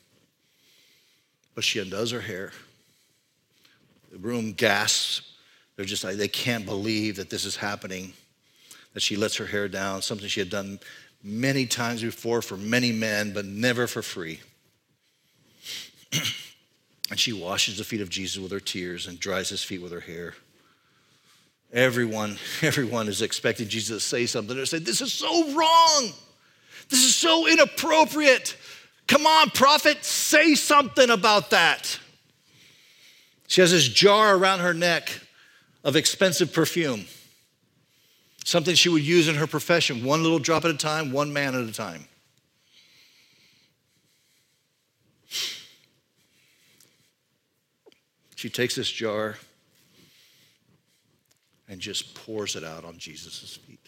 But 1.55 1.65
she 1.65 1.81
undoes 1.81 2.13
her 2.13 2.21
hair. 2.21 2.53
The 4.11 4.19
room 4.19 4.53
gasps. 4.53 5.37
They're 5.77 5.85
just 5.85 6.03
like, 6.03 6.17
they 6.17 6.29
can't 6.29 6.65
believe 6.65 7.17
that 7.17 7.29
this 7.29 7.45
is 7.45 7.57
happening, 7.57 8.15
that 8.95 9.01
she 9.01 9.17
lets 9.17 9.37
her 9.37 9.47
hair 9.47 9.69
down, 9.69 10.01
something 10.01 10.29
she 10.29 10.41
had 10.41 10.49
done 10.49 10.81
many 11.23 11.67
times 11.67 12.03
before 12.03 12.43
for 12.43 12.57
many 12.57 12.93
men, 12.93 13.33
but 13.33 13.45
never 13.45 13.87
for 13.87 14.03
free. 14.03 14.41
And 17.13 17.21
she 17.21 17.35
washes 17.35 17.77
the 17.77 17.85
feet 17.85 18.01
of 18.01 18.09
Jesus 18.09 18.39
with 18.39 18.53
her 18.53 18.59
tears 18.59 19.07
and 19.07 19.21
dries 19.21 19.51
his 19.51 19.63
feet 19.63 19.83
with 19.83 19.93
her 19.93 20.01
hair. 20.01 20.33
Everyone, 21.71 22.39
everyone 22.63 23.07
is 23.07 23.21
expecting 23.21 23.69
Jesus 23.69 24.03
to 24.03 24.09
say 24.09 24.25
something 24.25 24.57
or 24.57 24.65
say, 24.65 24.79
This 24.79 25.03
is 25.03 25.13
so 25.13 25.53
wrong. 25.53 26.11
This 26.89 27.05
is 27.05 27.15
so 27.15 27.47
inappropriate. 27.47 28.57
Come 29.07 29.27
on, 29.27 29.51
prophet, 29.51 30.03
say 30.03 30.55
something 30.55 31.11
about 31.11 31.51
that. 31.51 31.99
She 33.47 33.61
has 33.61 33.73
this 33.73 33.89
jar 33.89 34.35
around 34.35 34.61
her 34.61 34.73
neck 34.73 35.13
of 35.85 35.97
expensive 35.97 36.51
perfume, 36.51 37.05
something 38.45 38.75
she 38.75 38.89
would 38.89 39.03
use 39.03 39.29
in 39.29 39.35
her 39.37 39.47
profession, 39.47 40.05
one 40.05 40.23
little 40.23 40.39
drop 40.39 40.65
at 40.65 40.71
a 40.71 40.77
time, 40.77 41.13
one 41.13 41.33
man 41.33 41.55
at 41.55 41.69
a 41.69 41.73
time. 41.73 42.07
She 48.37 48.51
takes 48.51 48.75
this 48.75 48.91
jar 48.91 49.37
and 51.69 51.81
just 51.81 52.15
pours 52.15 52.57
it 52.57 52.65
out 52.65 52.85
on 52.85 52.99
Jesus' 52.99 53.57
feet. 53.57 53.79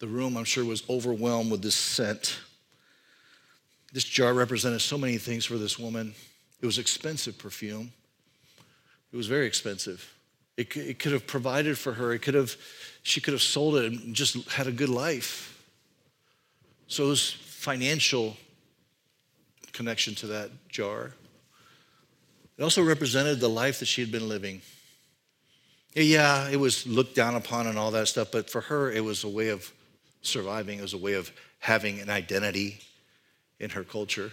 the 0.00 0.06
room, 0.06 0.36
I'm 0.36 0.44
sure, 0.44 0.64
was 0.64 0.82
overwhelmed 0.90 1.50
with 1.50 1.62
this 1.62 1.74
scent. 1.74 2.40
This 3.92 4.04
jar 4.04 4.32
represented 4.32 4.80
so 4.80 4.96
many 4.96 5.18
things 5.18 5.44
for 5.44 5.58
this 5.58 5.78
woman. 5.78 6.14
It 6.60 6.66
was 6.66 6.78
expensive 6.78 7.38
perfume. 7.38 7.92
It 9.12 9.16
was 9.16 9.26
very 9.26 9.46
expensive. 9.46 10.14
It, 10.56 10.76
it 10.76 10.98
could 10.98 11.12
have 11.12 11.26
provided 11.26 11.76
for 11.76 11.94
her. 11.94 12.12
It 12.12 12.20
could 12.20 12.34
have, 12.34 12.54
she 13.02 13.20
could 13.20 13.32
have 13.32 13.42
sold 13.42 13.76
it 13.76 13.92
and 13.92 14.14
just 14.14 14.48
had 14.50 14.66
a 14.66 14.72
good 14.72 14.88
life. 14.88 15.58
So 16.86 17.04
it 17.04 17.08
was 17.08 17.30
financial 17.30 18.36
connection 19.72 20.14
to 20.16 20.26
that 20.28 20.50
jar. 20.68 21.12
It 22.58 22.62
also 22.62 22.82
represented 22.82 23.40
the 23.40 23.48
life 23.48 23.80
that 23.80 23.86
she 23.86 24.02
had 24.02 24.12
been 24.12 24.28
living. 24.28 24.60
Yeah, 25.94 26.48
it 26.48 26.58
was 26.58 26.86
looked 26.86 27.16
down 27.16 27.34
upon 27.34 27.66
and 27.66 27.76
all 27.78 27.90
that 27.92 28.06
stuff, 28.06 28.28
but 28.30 28.48
for 28.48 28.60
her, 28.60 28.92
it 28.92 29.02
was 29.02 29.24
a 29.24 29.28
way 29.28 29.48
of 29.48 29.72
surviving, 30.22 30.78
it 30.78 30.82
was 30.82 30.92
a 30.92 30.98
way 30.98 31.14
of 31.14 31.32
having 31.58 32.00
an 32.00 32.10
identity 32.10 32.80
in 33.60 33.70
her 33.70 33.84
culture. 33.84 34.32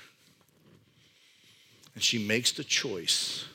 And 1.94 2.02
she 2.04 2.18
makes 2.18 2.52
the 2.52 2.64
choice 2.64 3.46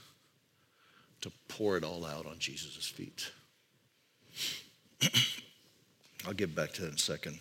to 1.22 1.32
pour 1.48 1.76
it 1.76 1.84
all 1.84 2.04
out 2.04 2.26
on 2.26 2.38
Jesus' 2.38 2.86
feet. 2.86 3.32
I'll 6.26 6.34
get 6.34 6.54
back 6.54 6.72
to 6.74 6.82
that 6.82 6.88
in 6.88 6.94
a 6.94 6.98
second. 6.98 7.40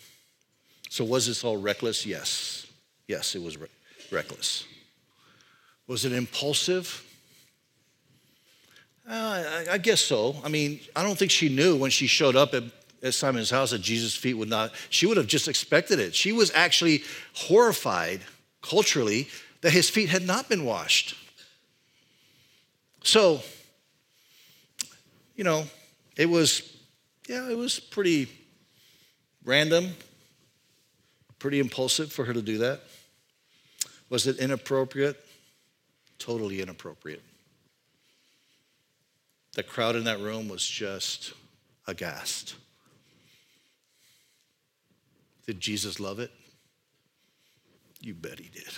So, 0.89 1.03
was 1.03 1.27
this 1.27 1.43
all 1.43 1.57
reckless? 1.57 2.05
Yes. 2.05 2.67
Yes, 3.07 3.35
it 3.35 3.41
was 3.41 3.57
re- 3.57 3.67
reckless. 4.11 4.65
Was 5.87 6.05
it 6.05 6.13
impulsive? 6.13 7.05
Uh, 9.09 9.65
I, 9.69 9.73
I, 9.73 9.77
guess 9.77 9.99
so. 9.99 10.35
I 10.43 10.49
mean, 10.49 10.79
I 10.95 11.03
don't 11.03 11.17
think 11.17 11.31
she 11.31 11.49
knew 11.49 11.75
when 11.75 11.91
she 11.91 12.07
showed 12.07 12.35
up 12.35 12.53
at, 12.53 12.63
at 13.03 13.13
Simon's 13.13 13.49
house 13.49 13.71
that 13.71 13.81
Jesus' 13.81 14.15
feet 14.15 14.35
would 14.35 14.49
not, 14.49 14.71
she 14.89 15.05
would 15.05 15.17
have 15.17 15.27
just 15.27 15.47
expected 15.47 15.99
it. 15.99 16.13
She 16.13 16.31
was 16.31 16.51
actually 16.53 17.03
horrified 17.33 18.21
culturally 18.61 19.27
that 19.61 19.71
his 19.71 19.89
feet 19.89 20.09
had 20.09 20.25
not 20.25 20.49
been 20.49 20.65
washed. 20.65 21.15
So, 23.03 23.41
you 25.35 25.43
know, 25.43 25.65
it 26.15 26.29
was, 26.29 26.75
yeah, 27.27 27.49
it 27.49 27.57
was 27.57 27.79
pretty 27.79 28.27
random, 29.43 29.89
pretty 31.39 31.59
impulsive 31.59 32.11
for 32.11 32.25
her 32.25 32.33
to 32.33 32.41
do 32.41 32.59
that. 32.59 32.81
Was 34.09 34.27
it 34.27 34.37
inappropriate? 34.37 35.17
Totally 36.19 36.61
inappropriate. 36.61 37.23
The 39.53 39.63
crowd 39.63 39.95
in 39.95 40.03
that 40.03 40.19
room 40.19 40.47
was 40.47 40.65
just 40.65 41.33
aghast. 41.87 42.55
Did 45.45 45.59
Jesus 45.59 45.99
love 45.99 46.19
it? 46.19 46.31
You 47.99 48.13
bet 48.13 48.39
he 48.39 48.49
did. 48.49 48.69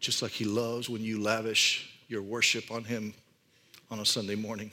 Just 0.00 0.22
like 0.22 0.32
he 0.32 0.44
loves 0.44 0.88
when 0.88 1.02
you 1.02 1.20
lavish 1.20 1.90
your 2.08 2.22
worship 2.22 2.70
on 2.70 2.84
him 2.84 3.12
on 3.90 4.00
a 4.00 4.06
Sunday 4.06 4.34
morning. 4.34 4.70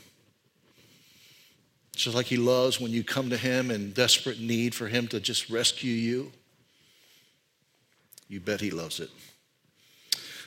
Just 1.95 2.15
like 2.15 2.25
he 2.25 2.37
loves 2.37 2.79
when 2.79 2.91
you 2.91 3.03
come 3.03 3.29
to 3.29 3.37
him 3.37 3.71
in 3.71 3.91
desperate 3.91 4.39
need 4.39 4.75
for 4.75 4.87
him 4.87 5.07
to 5.07 5.19
just 5.19 5.49
rescue 5.49 5.93
you. 5.93 6.31
You 8.27 8.39
bet 8.39 8.59
he 8.61 8.71
loves 8.71 8.99
it. 8.99 9.09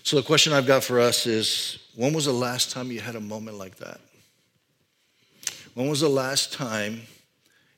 So, 0.02 0.16
the 0.16 0.22
question 0.22 0.52
I've 0.52 0.66
got 0.66 0.84
for 0.84 1.00
us 1.00 1.26
is 1.26 1.78
when 1.94 2.12
was 2.12 2.24
the 2.24 2.32
last 2.32 2.70
time 2.70 2.90
you 2.90 3.00
had 3.00 3.16
a 3.16 3.20
moment 3.20 3.58
like 3.58 3.76
that? 3.76 4.00
When 5.74 5.88
was 5.88 6.00
the 6.00 6.08
last 6.08 6.52
time 6.52 7.02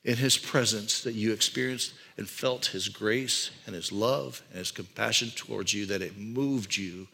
in 0.05 0.17
his 0.17 0.39
presence 0.39 1.03
that 1.03 1.15
you 1.15 1.33
experienced 1.33 1.93
and 2.17 2.29
felt 2.29 2.67
his 2.67 2.89
grace 2.89 3.51
and 3.67 3.75
his 3.75 3.93
love 3.93 4.43
and 4.51 4.59
his 4.59 4.71
compassion 4.71 5.31
towards 5.35 5.75
you 5.75 5.87
that 5.87 6.03
it 6.03 6.19
moved 6.19 6.77
you 6.77 7.07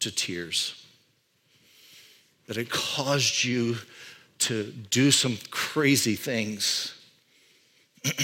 to 0.00 0.10
tears? 0.10 0.86
That 2.46 2.56
it 2.56 2.70
caused 2.70 3.44
you 3.44 3.76
to 4.40 4.64
do 4.90 5.10
some 5.10 5.38
crazy 5.50 6.16
things? 6.16 6.94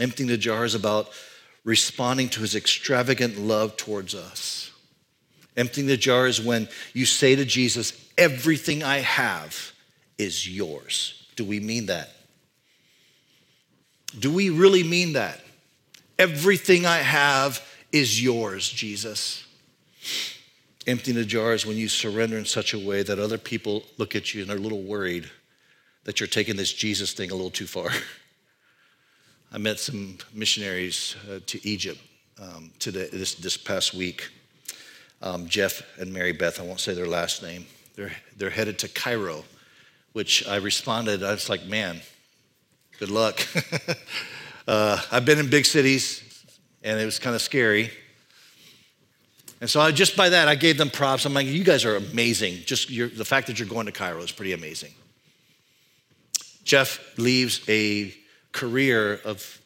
Emptying 0.00 0.28
the 0.28 0.36
jars 0.36 0.74
about 0.74 1.10
responding 1.64 2.28
to 2.28 2.40
his 2.40 2.54
extravagant 2.54 3.36
love 3.36 3.76
towards 3.76 4.14
us. 4.14 4.70
Emptying 5.56 5.86
the 5.86 5.96
jar 5.96 6.26
is 6.26 6.40
when 6.40 6.68
you 6.92 7.04
say 7.04 7.34
to 7.34 7.44
Jesus, 7.44 8.02
Everything 8.16 8.82
I 8.82 8.98
have 8.98 9.72
is 10.16 10.48
yours. 10.48 11.28
Do 11.34 11.44
we 11.44 11.60
mean 11.60 11.86
that? 11.86 12.15
Do 14.18 14.32
we 14.32 14.50
really 14.50 14.82
mean 14.82 15.14
that? 15.14 15.40
Everything 16.18 16.86
I 16.86 16.98
have 16.98 17.66
is 17.92 18.22
yours, 18.22 18.68
Jesus. 18.68 19.44
Emptying 20.86 21.16
the 21.16 21.24
jar 21.24 21.52
is 21.52 21.66
when 21.66 21.76
you 21.76 21.88
surrender 21.88 22.38
in 22.38 22.44
such 22.44 22.72
a 22.72 22.78
way 22.78 23.02
that 23.02 23.18
other 23.18 23.38
people 23.38 23.82
look 23.98 24.14
at 24.14 24.34
you 24.34 24.42
and 24.42 24.50
are 24.50 24.56
a 24.56 24.60
little 24.60 24.82
worried 24.82 25.30
that 26.04 26.20
you're 26.20 26.28
taking 26.28 26.56
this 26.56 26.72
Jesus 26.72 27.12
thing 27.12 27.30
a 27.30 27.34
little 27.34 27.50
too 27.50 27.66
far. 27.66 27.90
I 29.52 29.58
met 29.58 29.78
some 29.78 30.18
missionaries 30.32 31.16
uh, 31.30 31.40
to 31.46 31.68
Egypt 31.68 32.00
um, 32.40 32.70
today, 32.78 33.08
this, 33.12 33.34
this 33.34 33.56
past 33.56 33.94
week 33.94 34.30
um, 35.22 35.48
Jeff 35.48 35.82
and 35.98 36.12
Mary 36.12 36.32
Beth. 36.32 36.60
I 36.60 36.62
won't 36.62 36.80
say 36.80 36.94
their 36.94 37.06
last 37.06 37.42
name. 37.42 37.66
They're, 37.94 38.12
they're 38.36 38.50
headed 38.50 38.78
to 38.80 38.88
Cairo, 38.88 39.44
which 40.12 40.46
I 40.46 40.56
responded, 40.56 41.22
I 41.22 41.32
was 41.32 41.48
like, 41.48 41.64
man, 41.66 42.00
good 42.98 43.10
luck. 43.10 43.40
uh, 44.68 45.00
I've 45.10 45.24
been 45.24 45.38
in 45.38 45.50
big 45.50 45.66
cities, 45.66 46.44
and 46.82 46.98
it 47.00 47.04
was 47.04 47.18
kind 47.18 47.34
of 47.34 47.42
scary. 47.42 47.90
And 49.60 49.70
so 49.70 49.80
I, 49.80 49.90
just 49.90 50.16
by 50.16 50.28
that, 50.28 50.48
I 50.48 50.54
gave 50.54 50.76
them 50.78 50.90
props. 50.90 51.24
I'm 51.24 51.34
like, 51.34 51.46
you 51.46 51.64
guys 51.64 51.84
are 51.84 51.96
amazing. 51.96 52.58
Just 52.66 52.88
the 52.88 53.24
fact 53.24 53.46
that 53.46 53.58
you're 53.58 53.68
going 53.68 53.86
to 53.86 53.92
Cairo 53.92 54.22
is 54.22 54.32
pretty 54.32 54.52
amazing. 54.52 54.92
Jeff 56.64 57.00
leaves 57.16 57.60
a 57.68 58.14
career 58.52 59.20
of, 59.24 59.60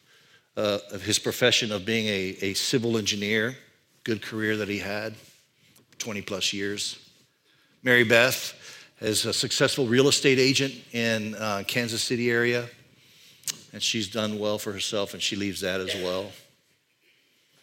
uh, 0.55 0.79
of 0.91 1.01
his 1.01 1.19
profession 1.19 1.71
of 1.71 1.85
being 1.85 2.07
a, 2.07 2.37
a 2.41 2.53
civil 2.53 2.97
engineer, 2.97 3.57
good 4.03 4.21
career 4.21 4.57
that 4.57 4.69
he 4.69 4.77
had. 4.79 5.15
20 6.01 6.21
plus 6.21 6.51
years. 6.51 6.97
Mary 7.83 8.03
Beth 8.03 8.53
is 9.01 9.25
a 9.25 9.33
successful 9.33 9.85
real 9.85 10.07
estate 10.07 10.39
agent 10.39 10.73
in 10.93 11.35
uh, 11.35 11.63
Kansas 11.67 12.03
City 12.03 12.31
area, 12.31 12.67
and 13.73 13.81
she's 13.81 14.07
done 14.07 14.39
well 14.39 14.57
for 14.57 14.71
herself, 14.71 15.13
and 15.13 15.21
she 15.21 15.35
leaves 15.35 15.61
that 15.61 15.79
as 15.81 15.95
well. 15.95 16.31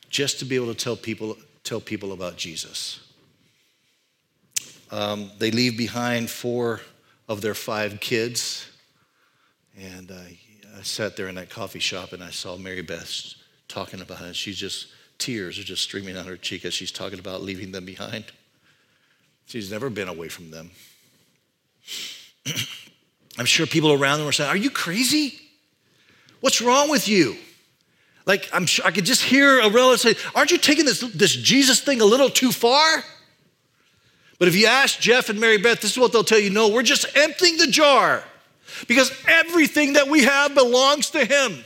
Just 0.08 0.38
to 0.38 0.44
be 0.44 0.56
able 0.56 0.68
to 0.68 0.74
tell 0.74 0.96
people, 0.96 1.36
tell 1.64 1.80
people 1.80 2.12
about 2.12 2.36
Jesus. 2.36 3.00
Um, 4.90 5.30
they 5.38 5.50
leave 5.50 5.76
behind 5.76 6.30
four 6.30 6.80
of 7.28 7.42
their 7.42 7.54
five 7.54 8.00
kids, 8.00 8.70
and 9.78 10.10
I 10.10 10.38
sat 10.82 11.16
there 11.16 11.28
in 11.28 11.34
that 11.36 11.50
coffee 11.50 11.78
shop 11.78 12.12
and 12.12 12.22
I 12.22 12.30
saw 12.30 12.56
Mary 12.56 12.82
Beth 12.82 13.34
talking 13.66 14.00
about 14.00 14.22
it. 14.22 14.36
She's 14.36 14.56
just 14.56 14.88
tears 15.18 15.58
are 15.58 15.64
just 15.64 15.82
streaming 15.82 16.14
down 16.14 16.26
her 16.26 16.36
cheek 16.36 16.64
as 16.64 16.72
she's 16.72 16.92
talking 16.92 17.18
about 17.18 17.42
leaving 17.42 17.72
them 17.72 17.84
behind. 17.84 18.24
She's 19.46 19.70
never 19.70 19.90
been 19.90 20.08
away 20.08 20.28
from 20.28 20.50
them. 20.50 20.70
I'm 23.38 23.46
sure 23.46 23.66
people 23.66 23.92
around 23.92 24.18
them 24.18 24.26
were 24.26 24.32
saying, 24.32 24.50
Are 24.50 24.56
you 24.56 24.70
crazy? 24.70 25.40
What's 26.40 26.60
wrong 26.60 26.90
with 26.90 27.08
you? 27.08 27.36
Like, 28.26 28.48
I'm 28.52 28.66
sure 28.66 28.86
I 28.86 28.90
could 28.90 29.06
just 29.06 29.22
hear 29.22 29.60
a 29.60 29.70
relative 29.70 30.16
say, 30.16 30.30
Aren't 30.34 30.50
you 30.50 30.58
taking 30.58 30.84
this, 30.84 31.00
this 31.00 31.34
Jesus 31.34 31.80
thing 31.80 32.00
a 32.00 32.04
little 32.04 32.28
too 32.28 32.52
far? 32.52 33.02
But 34.38 34.48
if 34.48 34.54
you 34.54 34.66
ask 34.66 35.00
Jeff 35.00 35.30
and 35.30 35.40
Mary 35.40 35.58
Beth, 35.58 35.80
this 35.80 35.92
is 35.92 35.98
what 35.98 36.12
they'll 36.12 36.24
tell 36.24 36.38
you 36.38 36.50
no, 36.50 36.68
we're 36.68 36.82
just 36.82 37.16
emptying 37.16 37.56
the 37.56 37.66
jar 37.66 38.22
because 38.86 39.12
everything 39.26 39.94
that 39.94 40.08
we 40.08 40.24
have 40.24 40.54
belongs 40.54 41.10
to 41.10 41.24
Him. 41.24 41.64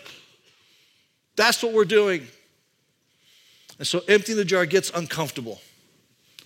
That's 1.37 1.63
what 1.63 1.73
we're 1.73 1.85
doing. 1.85 2.27
And 3.79 3.87
so 3.87 4.03
emptying 4.09 4.39
the 4.39 4.45
jar 4.45 4.65
gets 4.67 4.91
uncomfortable. 4.91 5.61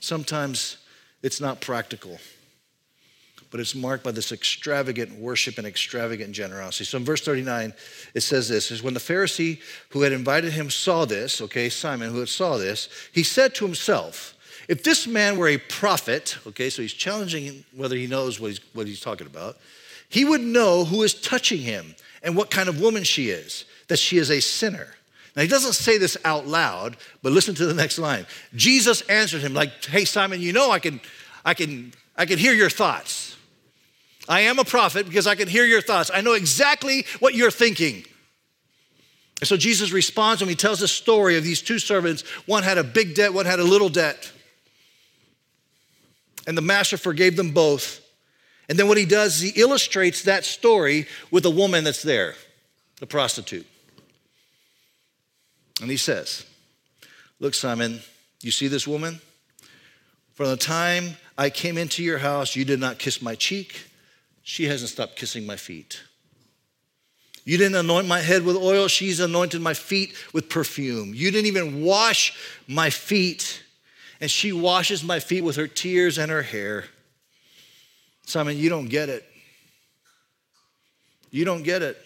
Sometimes 0.01 0.79
it's 1.23 1.41
not 1.41 1.61
practical, 1.61 2.19
but 3.57 3.63
it's 3.63 3.75
marked 3.75 4.05
by 4.05 4.11
this 4.11 4.33
extravagant 4.33 5.19
worship 5.19 5.57
and 5.57 5.67
extravagant 5.67 6.33
generosity. 6.33 6.85
So 6.85 6.99
in 6.99 7.07
verse 7.07 7.23
39, 7.23 7.73
it 8.13 8.21
says 8.21 8.51
this 8.51 8.71
is 8.71 8.83
when 8.83 8.93
the 8.93 9.01
Pharisee 9.01 9.63
who 9.89 10.03
had 10.03 10.13
invited 10.13 10.53
him 10.53 10.69
saw 10.69 11.07
this, 11.07 11.41
okay, 11.41 11.71
Simon 11.71 12.11
who 12.11 12.19
had 12.19 12.29
saw 12.29 12.59
this, 12.59 12.91
he 13.13 13.23
said 13.23 13.55
to 13.55 13.65
himself, 13.65 14.35
if 14.69 14.83
this 14.83 15.07
man 15.07 15.39
were 15.39 15.49
a 15.49 15.57
prophet, 15.57 16.37
okay, 16.47 16.69
so 16.69 16.83
he's 16.83 16.93
challenging 16.93 17.65
whether 17.75 17.97
he 17.97 18.07
knows 18.07 18.39
what 18.39 18.49
he's, 18.49 18.61
what 18.75 18.87
he's 18.87 19.01
talking 19.01 19.27
about, 19.27 19.57
he 20.11 20.27
would 20.27 20.43
know 20.43 20.85
who 20.85 21.03
is 21.03 21.15
touching 21.15 21.61
him 21.61 21.95
and 22.23 22.37
what 22.37 22.51
kind 22.51 22.69
of 22.69 22.79
woman 22.79 23.05
she 23.05 23.31
is, 23.31 23.65
that 23.89 23.99
she 23.99 24.19
is 24.19 24.31
a 24.31 24.41
sinner. 24.41 24.89
Now, 25.35 25.41
he 25.41 25.49
doesn't 25.49 25.73
say 25.73 25.97
this 25.97 26.19
out 26.27 26.47
loud, 26.47 26.99
but 27.23 27.33
listen 27.33 27.55
to 27.55 27.65
the 27.65 27.73
next 27.73 27.99
line. 27.99 28.27
Jesus 28.55 29.01
answered 29.09 29.41
him, 29.41 29.55
like, 29.55 29.83
hey, 29.87 30.05
Simon, 30.05 30.43
you 30.43 30.53
know 30.53 30.71
I 30.71 30.79
can, 30.79 31.01
I 31.43 31.55
can, 31.55 31.95
I 32.19 32.27
can 32.27 32.39
hear 32.39 32.53
your 32.53 32.69
thoughts. 32.69 33.36
I 34.29 34.41
am 34.43 34.59
a 34.59 34.65
prophet 34.65 35.07
because 35.07 35.27
I 35.27 35.35
can 35.35 35.49
hear 35.49 35.65
your 35.65 35.81
thoughts. 35.81 36.11
I 36.13 36.21
know 36.21 36.33
exactly 36.33 37.07
what 37.21 37.35
you're 37.35 37.51
thinking. 37.51 38.05
And 39.41 39.49
so 39.49 39.57
Jesus 39.57 39.93
responds 39.93 40.41
when 40.41 40.49
he 40.49 40.55
tells 40.55 40.81
the 40.81 40.89
story 40.89 41.37
of 41.37 41.45
these 41.45 41.61
two 41.61 41.79
servants. 41.79 42.23
One 42.47 42.63
had 42.63 42.79
a 42.79 42.85
big 42.85 43.15
debt, 43.15 43.35
one 43.35 43.47
had 43.47 43.61
a 43.61 43.65
little 43.65 43.89
debt. 43.89 44.33
And 46.47 46.57
the 46.57 46.63
master 46.63 46.97
forgave 46.97 47.37
them 47.37 47.51
both. 47.51 48.01
And 48.69 48.79
then 48.79 48.89
what 48.89 48.99
he 48.99 49.05
does 49.05 49.37
is 49.37 49.55
he 49.55 49.61
illustrates 49.61 50.23
that 50.23 50.45
story 50.45 51.07
with 51.31 51.45
a 51.45 51.51
woman 51.51 51.85
that's 51.85 52.03
there, 52.03 52.35
the 52.99 53.07
prostitute. 53.07 53.67
And 55.81 55.91
he 55.91 55.97
says, 55.97 56.45
Look, 57.39 57.53
Simon, 57.53 58.01
you 58.43 58.51
see 58.51 58.69
this 58.69 58.87
woman? 58.89 59.21
From 60.35 60.47
the 60.47 60.57
time 60.57 61.17
I 61.37 61.51
came 61.51 61.77
into 61.77 62.03
your 62.03 62.19
house, 62.19 62.57
you 62.57 62.65
did 62.65 62.81
not 62.81 62.99
kiss 62.99 63.21
my 63.21 63.35
cheek. 63.35 63.89
She 64.49 64.67
hasn't 64.67 64.91
stopped 64.91 65.17
kissing 65.17 65.45
my 65.45 65.57
feet. 65.57 66.01
You 67.45 67.59
didn't 67.59 67.75
anoint 67.75 68.07
my 68.07 68.21
head 68.21 68.45
with 68.45 68.55
oil, 68.55 68.87
she's 68.87 69.19
anointed 69.19 69.61
my 69.61 69.75
feet 69.75 70.15
with 70.33 70.49
perfume. 70.49 71.15
You 71.15 71.33
didn't 71.33 71.47
even 71.47 71.83
wash 71.83 72.33
my 72.69 72.89
feet, 72.91 73.65
and 74.21 74.31
she 74.31 74.53
washes 74.53 75.03
my 75.03 75.19
feet 75.19 75.43
with 75.43 75.57
her 75.57 75.67
tears 75.67 76.17
and 76.17 76.31
her 76.31 76.43
hair. 76.43 76.85
Simon, 78.25 78.57
you 78.57 78.69
don't 78.69 78.87
get 78.87 79.09
it. 79.09 79.25
You 81.33 81.45
don't 81.45 81.65
get 81.65 81.83
it. 81.83 81.99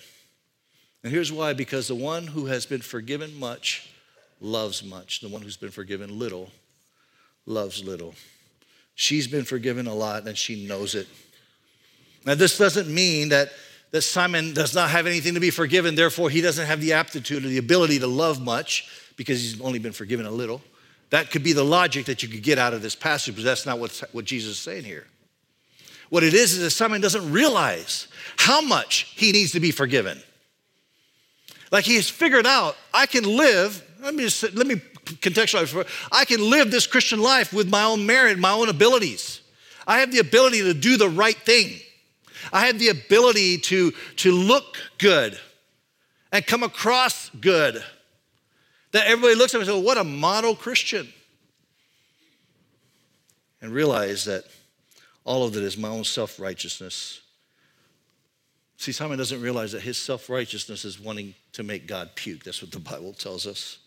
And 1.05 1.13
here's 1.13 1.31
why 1.31 1.53
because 1.53 1.89
the 1.89 1.95
one 1.95 2.27
who 2.27 2.47
has 2.47 2.65
been 2.65 2.81
forgiven 2.81 3.39
much 3.39 3.87
loves 4.41 4.83
much. 4.83 5.21
The 5.21 5.29
one 5.29 5.43
who's 5.43 5.59
been 5.59 5.71
forgiven 5.71 6.19
little 6.19 6.51
loves 7.45 7.85
little. 7.85 8.15
She's 8.95 9.29
been 9.29 9.45
forgiven 9.45 9.87
a 9.87 9.95
lot 9.95 10.27
and 10.27 10.39
she 10.39 10.67
knows 10.67 10.95
it. 10.95 11.07
Now, 12.25 12.35
this 12.35 12.59
doesn't 12.59 12.93
mean 12.93 13.31
that, 13.31 13.51
that 13.91 14.03
Simon 14.03 14.53
does 14.53 14.75
not 14.75 14.91
have 14.91 15.07
anything 15.07 15.35
to 15.35 15.41
be 15.41 15.51
forgiven, 15.51 15.95
therefore, 15.95 16.31
he 16.31 16.41
doesn't 16.41 16.67
have 16.67 16.81
the 16.81 16.93
aptitude 16.93 17.45
or 17.45 17.49
the 17.49 17.59
ability 17.59 17.99
to 18.01 18.07
love 18.07 18.41
much 18.41 18.89
because 19.17 19.41
he's 19.41 19.61
only 19.61 19.79
been 19.79 19.93
forgiven 19.93 20.27
a 20.27 20.31
little. 20.31 20.63
That 21.11 21.31
could 21.31 21.43
be 21.43 21.53
the 21.53 21.65
logic 21.65 22.07
that 22.07 22.23
you 22.23 22.29
could 22.29 22.43
get 22.43 22.59
out 22.59 22.73
of 22.73 22.83
this 22.83 22.95
passage, 22.95 23.35
but 23.35 23.45
that's 23.45 23.67
not 23.67 23.79
what, 23.79 24.03
what 24.13 24.25
Jesus 24.25 24.53
is 24.53 24.59
saying 24.59 24.85
here. 24.85 25.07
What 26.09 26.25
it 26.25 26.35
is 26.35 26.55
is 26.55 26.61
that 26.61 26.71
Simon 26.71 27.01
doesn't 27.01 27.31
realize 27.33 28.09
how 28.37 28.61
much 28.61 29.13
he 29.17 29.33
needs 29.33 29.53
to 29.53 29.61
be 29.61 29.71
forgiven. 29.71 30.21
Like 31.71 31.85
he's 31.85 32.09
figured 32.09 32.47
out, 32.47 32.77
I 32.93 33.07
can 33.07 33.25
live, 33.25 33.83
let 34.03 34.15
me 34.15 34.25
just, 34.25 34.55
let 34.55 34.67
me 34.67 34.77
contextualize, 35.05 35.87
I 36.11 36.25
can 36.25 36.49
live 36.49 36.71
this 36.71 36.87
Christian 36.87 37.21
life 37.21 37.53
with 37.53 37.69
my 37.69 37.85
own 37.85 38.07
merit, 38.07 38.39
my 38.39 38.53
own 38.53 38.69
abilities. 38.69 39.41
I 39.87 40.01
have 40.01 40.13
the 40.13 40.19
ability 40.19 40.63
to 40.63 40.75
do 40.75 40.97
the 40.97 41.09
right 41.09 41.37
thing. 41.37 41.81
I 42.53 42.67
have 42.67 42.79
the 42.79 42.89
ability 42.89 43.59
to, 43.59 43.93
to 44.17 44.33
look 44.33 44.77
good 44.99 45.39
and 46.33 46.47
come 46.47 46.63
across 46.63 47.31
good. 47.31 47.83
That 48.93 49.07
everybody 49.07 49.35
looks 49.35 49.55
at 49.55 49.59
me 49.59 49.67
and 49.67 49.75
says, 49.75 49.85
what 49.85 49.99
a 49.99 50.05
model 50.05 50.57
Christian. 50.57 51.13
And 53.63 53.73
realize 53.73 54.25
that 54.25 54.45
all 55.25 55.45
of 55.45 55.57
it 55.57 55.63
is 55.63 55.77
my 55.77 55.89
own 55.89 56.05
self 56.05 56.41
righteousness. 56.41 57.21
See, 58.79 58.93
Simon 58.93 59.19
doesn't 59.19 59.43
realize 59.43 59.73
that 59.73 59.83
his 59.83 59.99
self 59.99 60.31
righteousness 60.31 60.85
is 60.85 60.99
wanting 60.99 61.35
to 61.53 61.63
make 61.63 61.87
God 61.87 62.11
puke. 62.15 62.43
That's 62.45 62.63
what 62.63 62.73
the 62.73 62.79
Bible 62.81 63.13
tells 63.13 63.47
us. 63.47 63.79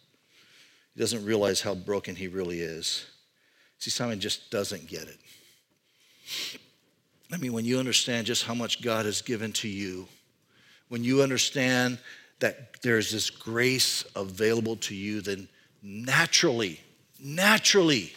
He 0.93 0.99
doesn't 0.99 1.25
realize 1.25 1.61
how 1.61 1.73
broken 1.73 2.15
he 2.15 2.27
really 2.27 2.61
is. 2.61 3.05
See, 3.79 3.89
Simon 3.89 4.19
just 4.19 4.51
doesn't 4.51 4.87
get 4.87 5.07
it. 5.07 5.19
I 7.31 7.37
mean, 7.37 7.53
when 7.53 7.65
you 7.65 7.79
understand 7.79 8.27
just 8.27 8.43
how 8.43 8.53
much 8.53 8.81
God 8.81 9.05
has 9.05 9.21
given 9.21 9.51
to 9.53 9.67
you, 9.67 10.07
when 10.89 11.03
you 11.03 11.21
understand 11.23 11.97
that 12.39 12.81
there's 12.81 13.11
this 13.11 13.29
grace 13.29 14.03
available 14.15 14.75
to 14.75 14.93
you, 14.93 15.21
then 15.21 15.47
naturally, 15.81 16.79
naturally, 17.19 18.13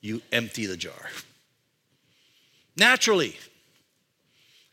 you 0.00 0.20
empty 0.30 0.66
the 0.66 0.76
jar. 0.76 1.10
Naturally. 2.76 3.36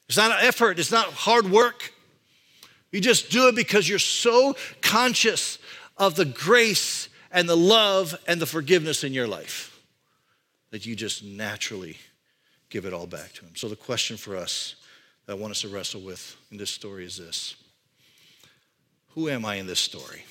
It's 0.07 0.17
not 0.17 0.31
an 0.31 0.45
effort, 0.45 0.79
it's 0.79 0.91
not 0.91 1.05
hard 1.07 1.49
work. 1.49 1.93
You 2.91 2.99
just 2.99 3.29
do 3.29 3.47
it 3.47 3.55
because 3.55 3.87
you're 3.87 3.99
so 3.99 4.55
conscious 4.81 5.59
of 5.97 6.15
the 6.15 6.25
grace 6.25 7.09
and 7.31 7.47
the 7.47 7.57
love 7.57 8.15
and 8.27 8.41
the 8.41 8.47
forgiveness 8.47 9.03
in 9.03 9.13
your 9.13 9.27
life 9.27 9.79
that 10.71 10.85
you 10.85 10.95
just 10.95 11.23
naturally 11.23 11.97
give 12.69 12.85
it 12.85 12.93
all 12.93 13.07
back 13.07 13.33
to 13.33 13.45
Him. 13.45 13.55
So, 13.55 13.67
the 13.67 13.75
question 13.75 14.17
for 14.17 14.35
us 14.35 14.75
that 15.25 15.33
I 15.33 15.35
want 15.35 15.51
us 15.51 15.61
to 15.61 15.69
wrestle 15.69 16.01
with 16.01 16.35
in 16.51 16.57
this 16.57 16.69
story 16.69 17.05
is 17.05 17.17
this 17.17 17.55
Who 19.15 19.29
am 19.29 19.45
I 19.45 19.55
in 19.55 19.67
this 19.67 19.79
story? 19.79 20.23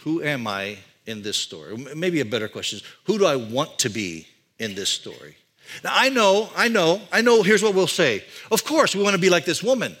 Who 0.00 0.22
am 0.22 0.46
I 0.46 0.78
in 1.06 1.22
this 1.22 1.36
story? 1.36 1.76
Maybe 1.94 2.20
a 2.20 2.24
better 2.24 2.48
question 2.48 2.78
is 2.78 2.84
Who 3.04 3.18
do 3.18 3.26
I 3.26 3.36
want 3.36 3.78
to 3.80 3.88
be 3.88 4.26
in 4.58 4.74
this 4.74 4.88
story. 4.88 5.36
Now, 5.82 5.92
I 5.92 6.08
know, 6.08 6.48
I 6.56 6.68
know, 6.68 7.00
I 7.12 7.22
know, 7.22 7.42
here's 7.42 7.62
what 7.62 7.74
we'll 7.74 7.86
say. 7.86 8.24
Of 8.50 8.64
course, 8.64 8.94
we 8.94 9.02
want 9.02 9.14
to 9.14 9.20
be 9.20 9.30
like 9.30 9.44
this 9.44 9.62
woman 9.62 9.96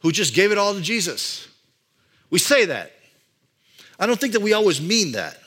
who 0.00 0.12
just 0.12 0.34
gave 0.34 0.52
it 0.52 0.58
all 0.58 0.74
to 0.74 0.80
Jesus. 0.80 1.48
We 2.30 2.38
say 2.38 2.66
that. 2.66 2.92
I 3.98 4.06
don't 4.06 4.20
think 4.20 4.34
that 4.34 4.42
we 4.42 4.52
always 4.52 4.80
mean 4.80 5.12
that. 5.12 5.38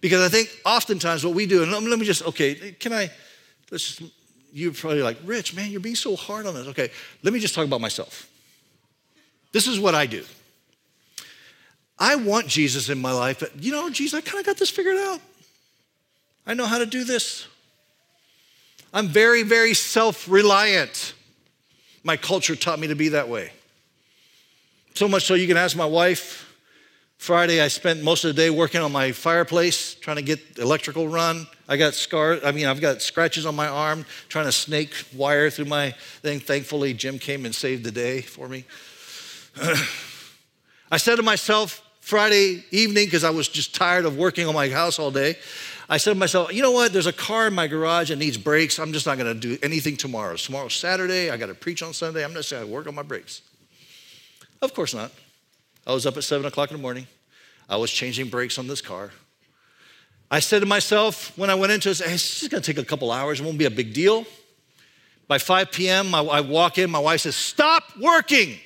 Because 0.00 0.22
I 0.22 0.28
think 0.28 0.60
oftentimes 0.64 1.24
what 1.24 1.34
we 1.34 1.46
do, 1.46 1.62
and 1.62 1.72
let 1.72 1.98
me 1.98 2.04
just, 2.04 2.26
okay, 2.26 2.72
can 2.78 2.92
I, 2.92 3.10
let's 3.70 3.96
just, 3.96 4.12
you're 4.52 4.72
probably 4.72 5.02
like, 5.02 5.18
Rich, 5.24 5.54
man, 5.54 5.70
you're 5.70 5.80
being 5.80 5.94
so 5.94 6.16
hard 6.16 6.46
on 6.46 6.56
us. 6.56 6.66
Okay, 6.68 6.90
let 7.22 7.32
me 7.32 7.40
just 7.40 7.54
talk 7.54 7.64
about 7.64 7.80
myself. 7.80 8.28
This 9.52 9.66
is 9.66 9.80
what 9.80 9.94
I 9.94 10.06
do. 10.06 10.24
I 11.98 12.16
want 12.16 12.46
Jesus 12.46 12.88
in 12.88 13.00
my 13.00 13.12
life, 13.12 13.40
but 13.40 13.62
you 13.62 13.72
know, 13.72 13.88
Jesus, 13.90 14.18
I 14.18 14.20
kind 14.20 14.38
of 14.38 14.46
got 14.46 14.58
this 14.58 14.70
figured 14.70 14.98
out. 14.98 15.20
I 16.46 16.54
know 16.54 16.66
how 16.66 16.78
to 16.78 16.86
do 16.86 17.04
this. 17.04 17.46
I'm 18.92 19.08
very, 19.08 19.42
very 19.42 19.74
self 19.74 20.28
reliant. 20.28 21.14
My 22.04 22.16
culture 22.16 22.54
taught 22.54 22.78
me 22.78 22.86
to 22.88 22.94
be 22.94 23.08
that 23.10 23.28
way. 23.28 23.52
So 24.94 25.08
much 25.08 25.24
so 25.24 25.34
you 25.34 25.46
can 25.46 25.56
ask 25.56 25.76
my 25.76 25.86
wife. 25.86 26.45
Friday, 27.18 27.60
I 27.60 27.68
spent 27.68 28.02
most 28.02 28.24
of 28.24 28.34
the 28.34 28.40
day 28.40 28.50
working 28.50 28.80
on 28.80 28.92
my 28.92 29.10
fireplace, 29.10 29.94
trying 29.94 30.16
to 30.16 30.22
get 30.22 30.58
electrical 30.58 31.08
run. 31.08 31.46
I 31.68 31.76
got 31.76 31.94
scars, 31.94 32.42
I 32.44 32.52
mean, 32.52 32.66
I've 32.66 32.80
got 32.80 33.02
scratches 33.02 33.46
on 33.46 33.56
my 33.56 33.68
arm, 33.68 34.04
trying 34.28 34.44
to 34.44 34.52
snake 34.52 34.94
wire 35.14 35.50
through 35.50 35.64
my 35.64 35.90
thing. 36.22 36.40
Thankfully, 36.40 36.94
Jim 36.94 37.18
came 37.18 37.44
and 37.44 37.54
saved 37.54 37.84
the 37.84 37.90
day 37.90 38.20
for 38.20 38.48
me. 38.48 38.64
I 40.90 40.98
said 40.98 41.16
to 41.16 41.22
myself 41.22 41.82
Friday 42.00 42.64
evening, 42.70 43.06
because 43.06 43.24
I 43.24 43.30
was 43.30 43.48
just 43.48 43.74
tired 43.74 44.04
of 44.04 44.16
working 44.16 44.46
on 44.46 44.54
my 44.54 44.68
house 44.68 44.98
all 45.00 45.10
day, 45.10 45.36
I 45.88 45.96
said 45.96 46.12
to 46.12 46.18
myself, 46.18 46.52
you 46.52 46.62
know 46.62 46.72
what? 46.72 46.92
There's 46.92 47.06
a 47.06 47.12
car 47.12 47.46
in 47.46 47.54
my 47.54 47.66
garage 47.66 48.10
that 48.10 48.16
needs 48.16 48.36
brakes. 48.36 48.78
I'm 48.78 48.92
just 48.92 49.06
not 49.06 49.18
going 49.18 49.32
to 49.32 49.40
do 49.40 49.58
anything 49.62 49.96
tomorrow. 49.96 50.36
Tomorrow's 50.36 50.74
Saturday. 50.74 51.30
I 51.30 51.36
got 51.36 51.46
to 51.46 51.54
preach 51.54 51.82
on 51.82 51.92
Sunday. 51.92 52.24
I'm 52.24 52.32
just 52.32 52.50
going 52.50 52.64
to 52.64 52.72
work 52.72 52.86
on 52.86 52.94
my 52.94 53.02
brakes. 53.02 53.42
Of 54.62 54.74
course 54.74 54.94
not. 54.94 55.12
I 55.86 55.92
was 55.92 56.06
up 56.06 56.16
at 56.16 56.24
seven 56.24 56.46
o'clock 56.46 56.70
in 56.70 56.76
the 56.76 56.82
morning. 56.82 57.06
I 57.68 57.76
was 57.76 57.90
changing 57.90 58.28
brakes 58.28 58.58
on 58.58 58.66
this 58.66 58.80
car. 58.80 59.10
I 60.30 60.40
said 60.40 60.60
to 60.60 60.66
myself 60.66 61.36
when 61.38 61.50
I 61.50 61.54
went 61.54 61.72
into 61.72 61.90
it, 61.90 62.00
it's 62.00 62.40
just 62.40 62.50
to 62.50 62.60
take 62.60 62.78
a 62.78 62.84
couple 62.84 63.12
hours. 63.12 63.40
It 63.40 63.44
won't 63.44 63.58
be 63.58 63.64
a 63.64 63.70
big 63.70 63.92
deal. 63.92 64.24
By 65.28 65.38
5 65.38 65.72
p.m., 65.72 66.14
I 66.14 66.40
walk 66.40 66.78
in. 66.78 66.90
My 66.90 66.98
wife 66.98 67.20
says, 67.20 67.36
Stop 67.36 67.84
working. 68.00 68.58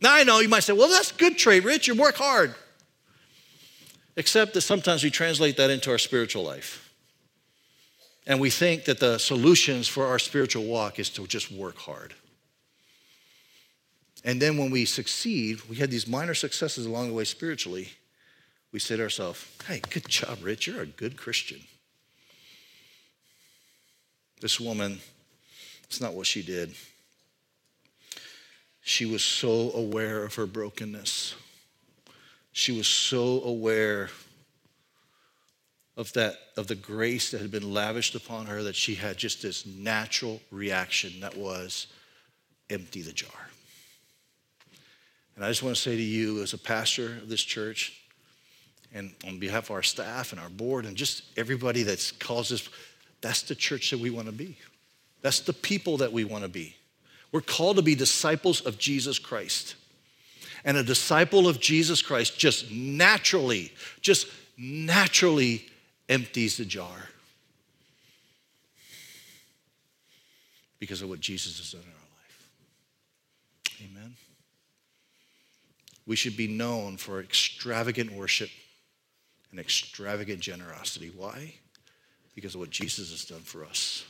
Now 0.00 0.14
I 0.14 0.24
know 0.24 0.40
you 0.40 0.48
might 0.48 0.60
say, 0.60 0.72
Well, 0.72 0.88
that's 0.88 1.12
good 1.12 1.38
trait, 1.38 1.64
Rich. 1.64 1.88
You 1.88 1.94
work 1.94 2.16
hard 2.16 2.54
except 4.18 4.52
that 4.52 4.62
sometimes 4.62 5.04
we 5.04 5.10
translate 5.10 5.56
that 5.56 5.70
into 5.70 5.92
our 5.92 5.98
spiritual 5.98 6.42
life. 6.42 6.92
And 8.26 8.40
we 8.40 8.50
think 8.50 8.84
that 8.86 8.98
the 8.98 9.16
solutions 9.16 9.86
for 9.86 10.06
our 10.06 10.18
spiritual 10.18 10.64
walk 10.64 10.98
is 10.98 11.08
to 11.10 11.26
just 11.26 11.52
work 11.52 11.78
hard. 11.78 12.14
And 14.28 14.40
then 14.40 14.56
when 14.56 14.70
we 14.70 14.84
succeed, 14.84 15.60
we 15.68 15.76
had 15.76 15.90
these 15.90 16.06
minor 16.06 16.34
successes 16.34 16.86
along 16.86 17.08
the 17.08 17.14
way 17.14 17.24
spiritually, 17.24 17.88
we 18.70 18.78
say 18.78 18.96
to 18.96 19.02
ourselves, 19.02 19.44
hey, 19.66 19.80
good 19.90 20.06
job, 20.06 20.38
Rich. 20.42 20.68
You're 20.68 20.82
a 20.82 20.86
good 20.86 21.16
Christian. 21.16 21.60
This 24.40 24.60
woman, 24.60 25.00
it's 25.84 26.00
not 26.00 26.14
what 26.14 26.26
she 26.26 26.42
did. 26.42 26.74
She 28.82 29.06
was 29.06 29.24
so 29.24 29.72
aware 29.72 30.22
of 30.22 30.36
her 30.36 30.46
brokenness 30.46 31.34
she 32.58 32.72
was 32.72 32.88
so 32.88 33.40
aware 33.44 34.10
of 35.96 36.12
that 36.14 36.34
of 36.56 36.66
the 36.66 36.74
grace 36.74 37.30
that 37.30 37.40
had 37.40 37.52
been 37.52 37.72
lavished 37.72 38.16
upon 38.16 38.46
her 38.46 38.64
that 38.64 38.74
she 38.74 38.96
had 38.96 39.16
just 39.16 39.42
this 39.42 39.64
natural 39.64 40.40
reaction 40.50 41.20
that 41.20 41.36
was 41.36 41.86
empty 42.68 43.00
the 43.00 43.12
jar 43.12 43.47
And 45.38 45.44
I 45.44 45.50
just 45.50 45.62
want 45.62 45.76
to 45.76 45.80
say 45.80 45.94
to 45.94 46.02
you, 46.02 46.42
as 46.42 46.52
a 46.52 46.58
pastor 46.58 47.12
of 47.12 47.28
this 47.28 47.40
church, 47.40 48.02
and 48.92 49.14
on 49.24 49.38
behalf 49.38 49.70
of 49.70 49.76
our 49.76 49.84
staff 49.84 50.32
and 50.32 50.40
our 50.40 50.48
board, 50.48 50.84
and 50.84 50.96
just 50.96 51.22
everybody 51.36 51.84
that's 51.84 52.10
calls 52.10 52.50
us, 52.50 52.68
that's 53.20 53.42
the 53.42 53.54
church 53.54 53.92
that 53.92 54.00
we 54.00 54.10
want 54.10 54.26
to 54.26 54.32
be. 54.32 54.58
That's 55.22 55.38
the 55.38 55.52
people 55.52 55.98
that 55.98 56.12
we 56.12 56.24
want 56.24 56.42
to 56.42 56.48
be. 56.48 56.74
We're 57.30 57.40
called 57.40 57.76
to 57.76 57.82
be 57.82 57.94
disciples 57.94 58.62
of 58.62 58.78
Jesus 58.78 59.20
Christ. 59.20 59.76
And 60.64 60.76
a 60.76 60.82
disciple 60.82 61.46
of 61.46 61.60
Jesus 61.60 62.02
Christ 62.02 62.36
just 62.36 62.72
naturally, 62.72 63.72
just 64.00 64.26
naturally 64.56 65.66
empties 66.08 66.56
the 66.56 66.64
jar 66.64 67.10
because 70.80 71.00
of 71.00 71.08
what 71.08 71.20
Jesus 71.20 71.58
has 71.58 71.70
done 71.70 71.82
in 71.82 71.88
our 71.90 71.94
life. 73.92 74.02
Amen. 74.02 74.16
We 76.08 76.16
should 76.16 76.38
be 76.38 76.48
known 76.48 76.96
for 76.96 77.20
extravagant 77.20 78.10
worship 78.10 78.48
and 79.50 79.60
extravagant 79.60 80.40
generosity. 80.40 81.12
Why? 81.14 81.52
Because 82.34 82.54
of 82.54 82.60
what 82.60 82.70
Jesus 82.70 83.10
has 83.10 83.26
done 83.26 83.42
for 83.42 83.62
us. 83.62 84.06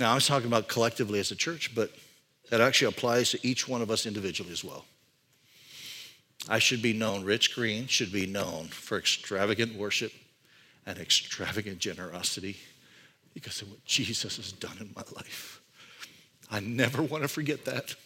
Now, 0.00 0.12
I 0.12 0.14
was 0.14 0.26
talking 0.26 0.46
about 0.46 0.68
collectively 0.68 1.20
as 1.20 1.30
a 1.32 1.36
church, 1.36 1.74
but 1.74 1.90
that 2.48 2.62
actually 2.62 2.88
applies 2.88 3.30
to 3.32 3.46
each 3.46 3.68
one 3.68 3.82
of 3.82 3.90
us 3.90 4.06
individually 4.06 4.52
as 4.52 4.64
well. 4.64 4.86
I 6.48 6.58
should 6.58 6.80
be 6.80 6.94
known, 6.94 7.24
Rich 7.24 7.54
Greene 7.54 7.86
should 7.86 8.10
be 8.10 8.26
known 8.26 8.68
for 8.68 8.96
extravagant 8.96 9.74
worship 9.74 10.12
and 10.86 10.98
extravagant 10.98 11.78
generosity 11.78 12.56
because 13.34 13.60
of 13.60 13.70
what 13.70 13.84
Jesus 13.84 14.36
has 14.36 14.50
done 14.50 14.78
in 14.80 14.90
my 14.96 15.04
life. 15.14 15.60
I 16.50 16.60
never 16.60 17.02
want 17.02 17.22
to 17.22 17.28
forget 17.28 17.66
that. 17.66 17.96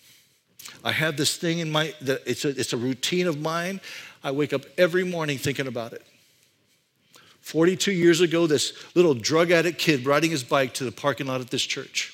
I 0.84 0.92
have 0.92 1.16
this 1.16 1.36
thing 1.36 1.58
in 1.58 1.70
my, 1.70 1.94
it's 2.00 2.44
a, 2.44 2.48
it's 2.48 2.72
a 2.72 2.76
routine 2.76 3.26
of 3.26 3.40
mine. 3.40 3.80
I 4.22 4.30
wake 4.30 4.52
up 4.52 4.62
every 4.76 5.04
morning 5.04 5.38
thinking 5.38 5.66
about 5.66 5.92
it. 5.92 6.04
42 7.40 7.92
years 7.92 8.20
ago, 8.20 8.46
this 8.46 8.72
little 8.96 9.14
drug 9.14 9.52
addict 9.52 9.78
kid 9.78 10.04
riding 10.04 10.32
his 10.32 10.42
bike 10.42 10.74
to 10.74 10.84
the 10.84 10.90
parking 10.90 11.26
lot 11.26 11.40
at 11.40 11.50
this 11.50 11.62
church 11.62 12.12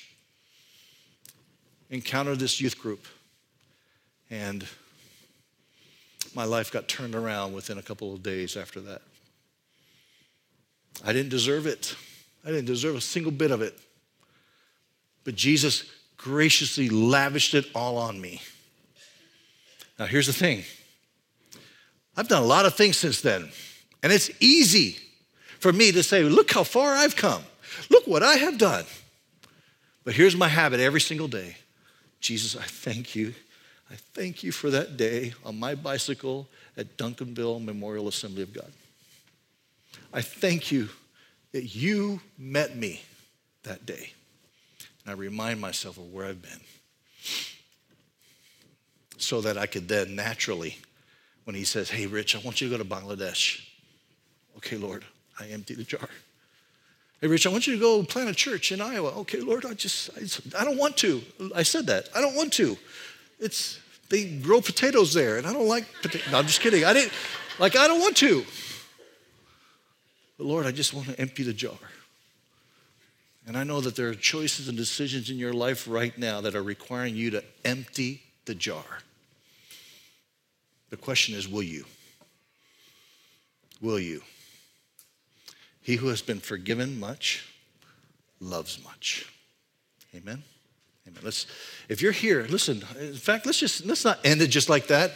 encountered 1.89 2.39
this 2.39 2.59
youth 2.59 2.77
group. 2.77 3.05
And 4.29 4.67
my 6.35 6.43
life 6.43 6.71
got 6.71 6.87
turned 6.87 7.15
around 7.15 7.53
within 7.53 7.77
a 7.77 7.81
couple 7.81 8.13
of 8.13 8.23
days 8.23 8.57
after 8.57 8.81
that. 8.81 9.01
I 11.05 11.13
didn't 11.13 11.29
deserve 11.29 11.67
it. 11.67 11.95
I 12.43 12.49
didn't 12.49 12.65
deserve 12.65 12.95
a 12.95 13.01
single 13.01 13.31
bit 13.31 13.51
of 13.51 13.61
it. 13.61 13.77
But 15.23 15.35
Jesus 15.35 15.85
graciously 16.23 16.89
lavished 16.89 17.53
it 17.53 17.65
all 17.75 17.97
on 17.97 18.19
me. 18.19 18.41
Now, 19.99 20.05
here's 20.05 20.27
the 20.27 20.33
thing 20.33 20.63
I've 22.15 22.27
done 22.27 22.41
a 22.41 22.45
lot 22.45 22.65
of 22.65 22.75
things 22.75 22.97
since 22.97 23.21
then, 23.21 23.49
and 24.01 24.11
it's 24.13 24.31
easy 24.39 24.97
for 25.59 25.73
me 25.73 25.91
to 25.91 26.01
say, 26.01 26.23
Look 26.23 26.51
how 26.51 26.63
far 26.63 26.93
I've 26.93 27.15
come. 27.15 27.43
Look 27.89 28.07
what 28.07 28.23
I 28.23 28.35
have 28.35 28.57
done. 28.57 28.85
But 30.03 30.13
here's 30.13 30.35
my 30.35 30.47
habit 30.47 30.79
every 30.79 31.01
single 31.01 31.27
day 31.27 31.57
Jesus, 32.19 32.55
I 32.55 32.63
thank 32.63 33.15
you. 33.15 33.33
I 33.91 33.95
thank 33.95 34.43
you 34.43 34.51
for 34.51 34.71
that 34.71 34.97
day 34.97 35.33
on 35.45 35.59
my 35.59 35.75
bicycle 35.75 36.47
at 36.77 36.97
Duncanville 36.97 37.63
Memorial 37.63 38.07
Assembly 38.07 38.41
of 38.41 38.51
God. 38.53 38.71
I 40.11 40.21
thank 40.21 40.71
you 40.71 40.89
that 41.51 41.75
you 41.75 42.21
met 42.37 42.75
me 42.75 43.03
that 43.63 43.85
day. 43.85 44.13
And 45.05 45.13
I 45.13 45.17
remind 45.17 45.59
myself 45.59 45.97
of 45.97 46.11
where 46.11 46.25
I've 46.25 46.41
been 46.41 46.61
so 49.17 49.41
that 49.41 49.57
I 49.57 49.65
could 49.65 49.87
then 49.87 50.15
naturally, 50.15 50.77
when 51.45 51.55
he 51.55 51.63
says, 51.63 51.89
Hey, 51.89 52.07
Rich, 52.07 52.35
I 52.35 52.39
want 52.39 52.61
you 52.61 52.69
to 52.69 52.77
go 52.77 52.83
to 52.83 52.89
Bangladesh. 52.89 53.65
Okay, 54.57 54.77
Lord, 54.77 55.05
I 55.39 55.47
empty 55.47 55.75
the 55.75 55.83
jar. 55.83 56.09
Hey, 57.21 57.27
Rich, 57.27 57.47
I 57.47 57.49
want 57.49 57.67
you 57.67 57.73
to 57.73 57.79
go 57.79 58.03
plant 58.03 58.29
a 58.29 58.33
church 58.33 58.71
in 58.71 58.81
Iowa. 58.81 59.09
Okay, 59.19 59.39
Lord, 59.39 59.65
I 59.65 59.73
just, 59.73 60.09
I, 60.17 60.61
I 60.61 60.65
don't 60.65 60.77
want 60.77 60.97
to. 60.97 61.21
I 61.55 61.63
said 61.63 61.87
that. 61.87 62.09
I 62.15 62.21
don't 62.21 62.35
want 62.35 62.51
to. 62.53 62.77
It's, 63.39 63.79
they 64.09 64.25
grow 64.25 64.61
potatoes 64.61 65.13
there, 65.13 65.37
and 65.37 65.47
I 65.47 65.53
don't 65.53 65.67
like 65.67 65.85
potatoes. 66.01 66.31
No, 66.31 66.39
I'm 66.39 66.47
just 66.47 66.59
kidding. 66.59 66.83
I 66.83 66.93
didn't, 66.93 67.13
like, 67.59 67.75
I 67.75 67.87
don't 67.87 67.99
want 67.99 68.17
to. 68.17 68.45
But 70.37 70.47
Lord, 70.47 70.65
I 70.65 70.71
just 70.71 70.93
want 70.93 71.07
to 71.07 71.19
empty 71.19 71.43
the 71.43 71.53
jar. 71.53 71.77
And 73.45 73.57
I 73.57 73.63
know 73.63 73.81
that 73.81 73.95
there 73.95 74.07
are 74.07 74.15
choices 74.15 74.67
and 74.67 74.77
decisions 74.77 75.29
in 75.29 75.37
your 75.37 75.53
life 75.53 75.87
right 75.87 76.17
now 76.17 76.41
that 76.41 76.55
are 76.55 76.63
requiring 76.63 77.15
you 77.15 77.29
to 77.31 77.43
empty 77.65 78.23
the 78.45 78.55
jar. 78.55 78.85
The 80.89 80.97
question 80.97 81.35
is 81.35 81.47
will 81.47 81.63
you? 81.63 81.85
Will 83.81 83.99
you? 83.99 84.21
He 85.81 85.95
who 85.95 86.07
has 86.07 86.21
been 86.21 86.39
forgiven 86.39 86.99
much 86.99 87.45
loves 88.39 88.81
much. 88.83 89.29
Amen. 90.15 90.43
Amen. 91.07 91.19
Let's, 91.21 91.45
if 91.89 92.01
you're 92.01 92.13
here, 92.13 92.45
listen, 92.49 92.83
in 92.99 93.15
fact, 93.15 93.45
let's 93.45 93.59
just 93.59 93.85
let's 93.85 94.05
not 94.05 94.19
end 94.23 94.41
it 94.41 94.47
just 94.47 94.69
like 94.69 94.87
that. 94.87 95.11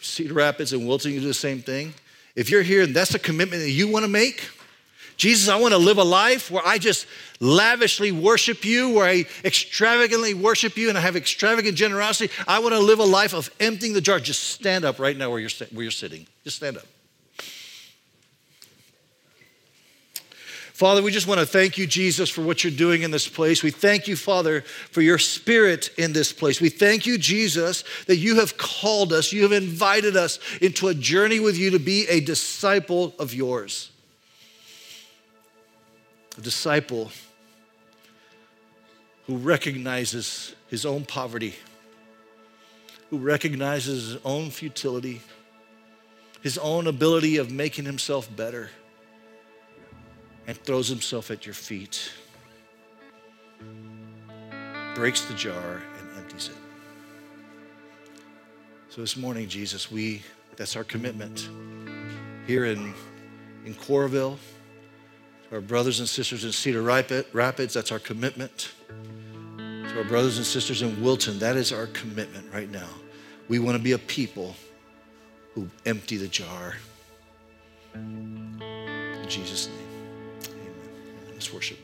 Cedar 0.00 0.34
Rapids 0.34 0.72
and 0.72 0.88
Wilton, 0.88 1.12
do 1.12 1.20
the 1.20 1.34
same 1.34 1.62
thing. 1.62 1.94
If 2.34 2.50
you're 2.50 2.62
here 2.62 2.82
and 2.82 2.96
that's 2.96 3.14
a 3.14 3.18
commitment 3.18 3.62
that 3.62 3.70
you 3.70 3.86
want 3.86 4.04
to 4.04 4.08
make, 4.08 4.48
Jesus, 5.22 5.48
I 5.48 5.54
want 5.54 5.70
to 5.70 5.78
live 5.78 5.98
a 5.98 6.02
life 6.02 6.50
where 6.50 6.66
I 6.66 6.78
just 6.78 7.06
lavishly 7.38 8.10
worship 8.10 8.64
you, 8.64 8.90
where 8.90 9.06
I 9.06 9.24
extravagantly 9.44 10.34
worship 10.34 10.76
you 10.76 10.88
and 10.88 10.98
I 10.98 11.00
have 11.00 11.14
extravagant 11.14 11.76
generosity. 11.76 12.34
I 12.48 12.58
want 12.58 12.74
to 12.74 12.80
live 12.80 12.98
a 12.98 13.04
life 13.04 13.32
of 13.32 13.48
emptying 13.60 13.92
the 13.92 14.00
jar. 14.00 14.18
Just 14.18 14.42
stand 14.42 14.84
up 14.84 14.98
right 14.98 15.16
now 15.16 15.30
where 15.30 15.38
you're, 15.38 15.50
where 15.70 15.84
you're 15.84 15.92
sitting. 15.92 16.26
Just 16.42 16.56
stand 16.56 16.76
up. 16.76 16.86
Father, 20.72 21.04
we 21.04 21.12
just 21.12 21.28
want 21.28 21.38
to 21.38 21.46
thank 21.46 21.78
you, 21.78 21.86
Jesus, 21.86 22.28
for 22.28 22.42
what 22.42 22.64
you're 22.64 22.72
doing 22.72 23.02
in 23.02 23.12
this 23.12 23.28
place. 23.28 23.62
We 23.62 23.70
thank 23.70 24.08
you, 24.08 24.16
Father, 24.16 24.62
for 24.62 25.02
your 25.02 25.18
spirit 25.18 25.90
in 25.98 26.12
this 26.12 26.32
place. 26.32 26.60
We 26.60 26.68
thank 26.68 27.06
you, 27.06 27.16
Jesus, 27.16 27.84
that 28.08 28.16
you 28.16 28.40
have 28.40 28.58
called 28.58 29.12
us, 29.12 29.32
you 29.32 29.44
have 29.44 29.52
invited 29.52 30.16
us 30.16 30.40
into 30.60 30.88
a 30.88 30.94
journey 30.94 31.38
with 31.38 31.56
you 31.56 31.70
to 31.70 31.78
be 31.78 32.08
a 32.08 32.18
disciple 32.18 33.14
of 33.20 33.32
yours. 33.32 33.92
A 36.38 36.40
disciple 36.40 37.10
who 39.26 39.36
recognizes 39.36 40.54
his 40.68 40.84
own 40.86 41.04
poverty, 41.04 41.54
who 43.10 43.18
recognizes 43.18 44.12
his 44.12 44.22
own 44.24 44.50
futility, 44.50 45.20
his 46.40 46.58
own 46.58 46.86
ability 46.86 47.36
of 47.36 47.50
making 47.50 47.84
himself 47.84 48.34
better 48.34 48.70
and 50.46 50.56
throws 50.56 50.88
himself 50.88 51.30
at 51.30 51.46
your 51.46 51.54
feet, 51.54 52.10
breaks 54.94 55.22
the 55.26 55.34
jar, 55.34 55.82
and 55.98 56.18
empties 56.18 56.48
it. 56.48 56.56
So 58.88 59.00
this 59.00 59.16
morning, 59.16 59.48
Jesus, 59.48 59.90
we 59.90 60.22
that's 60.56 60.76
our 60.76 60.84
commitment 60.84 61.48
here 62.46 62.66
in, 62.66 62.92
in 63.64 63.74
Coralville, 63.74 64.36
to 64.36 64.40
our 65.52 65.60
brothers 65.60 66.00
and 66.00 66.08
sisters 66.08 66.44
in 66.44 66.52
Cedar 66.52 66.82
Rapids, 66.82 67.74
that's 67.74 67.92
our 67.92 67.98
commitment. 67.98 68.72
To 69.58 69.98
our 69.98 70.04
brothers 70.04 70.38
and 70.38 70.46
sisters 70.46 70.80
in 70.80 71.02
Wilton, 71.02 71.38
that 71.40 71.56
is 71.56 71.72
our 71.72 71.86
commitment 71.88 72.46
right 72.52 72.70
now. 72.70 72.88
We 73.48 73.58
want 73.58 73.76
to 73.76 73.82
be 73.82 73.92
a 73.92 73.98
people 73.98 74.56
who 75.54 75.68
empty 75.84 76.16
the 76.16 76.28
jar. 76.28 76.76
In 77.94 79.26
Jesus' 79.28 79.68
name. 79.68 79.76
Amen. 80.48 81.32
Let's 81.34 81.52
worship. 81.52 81.78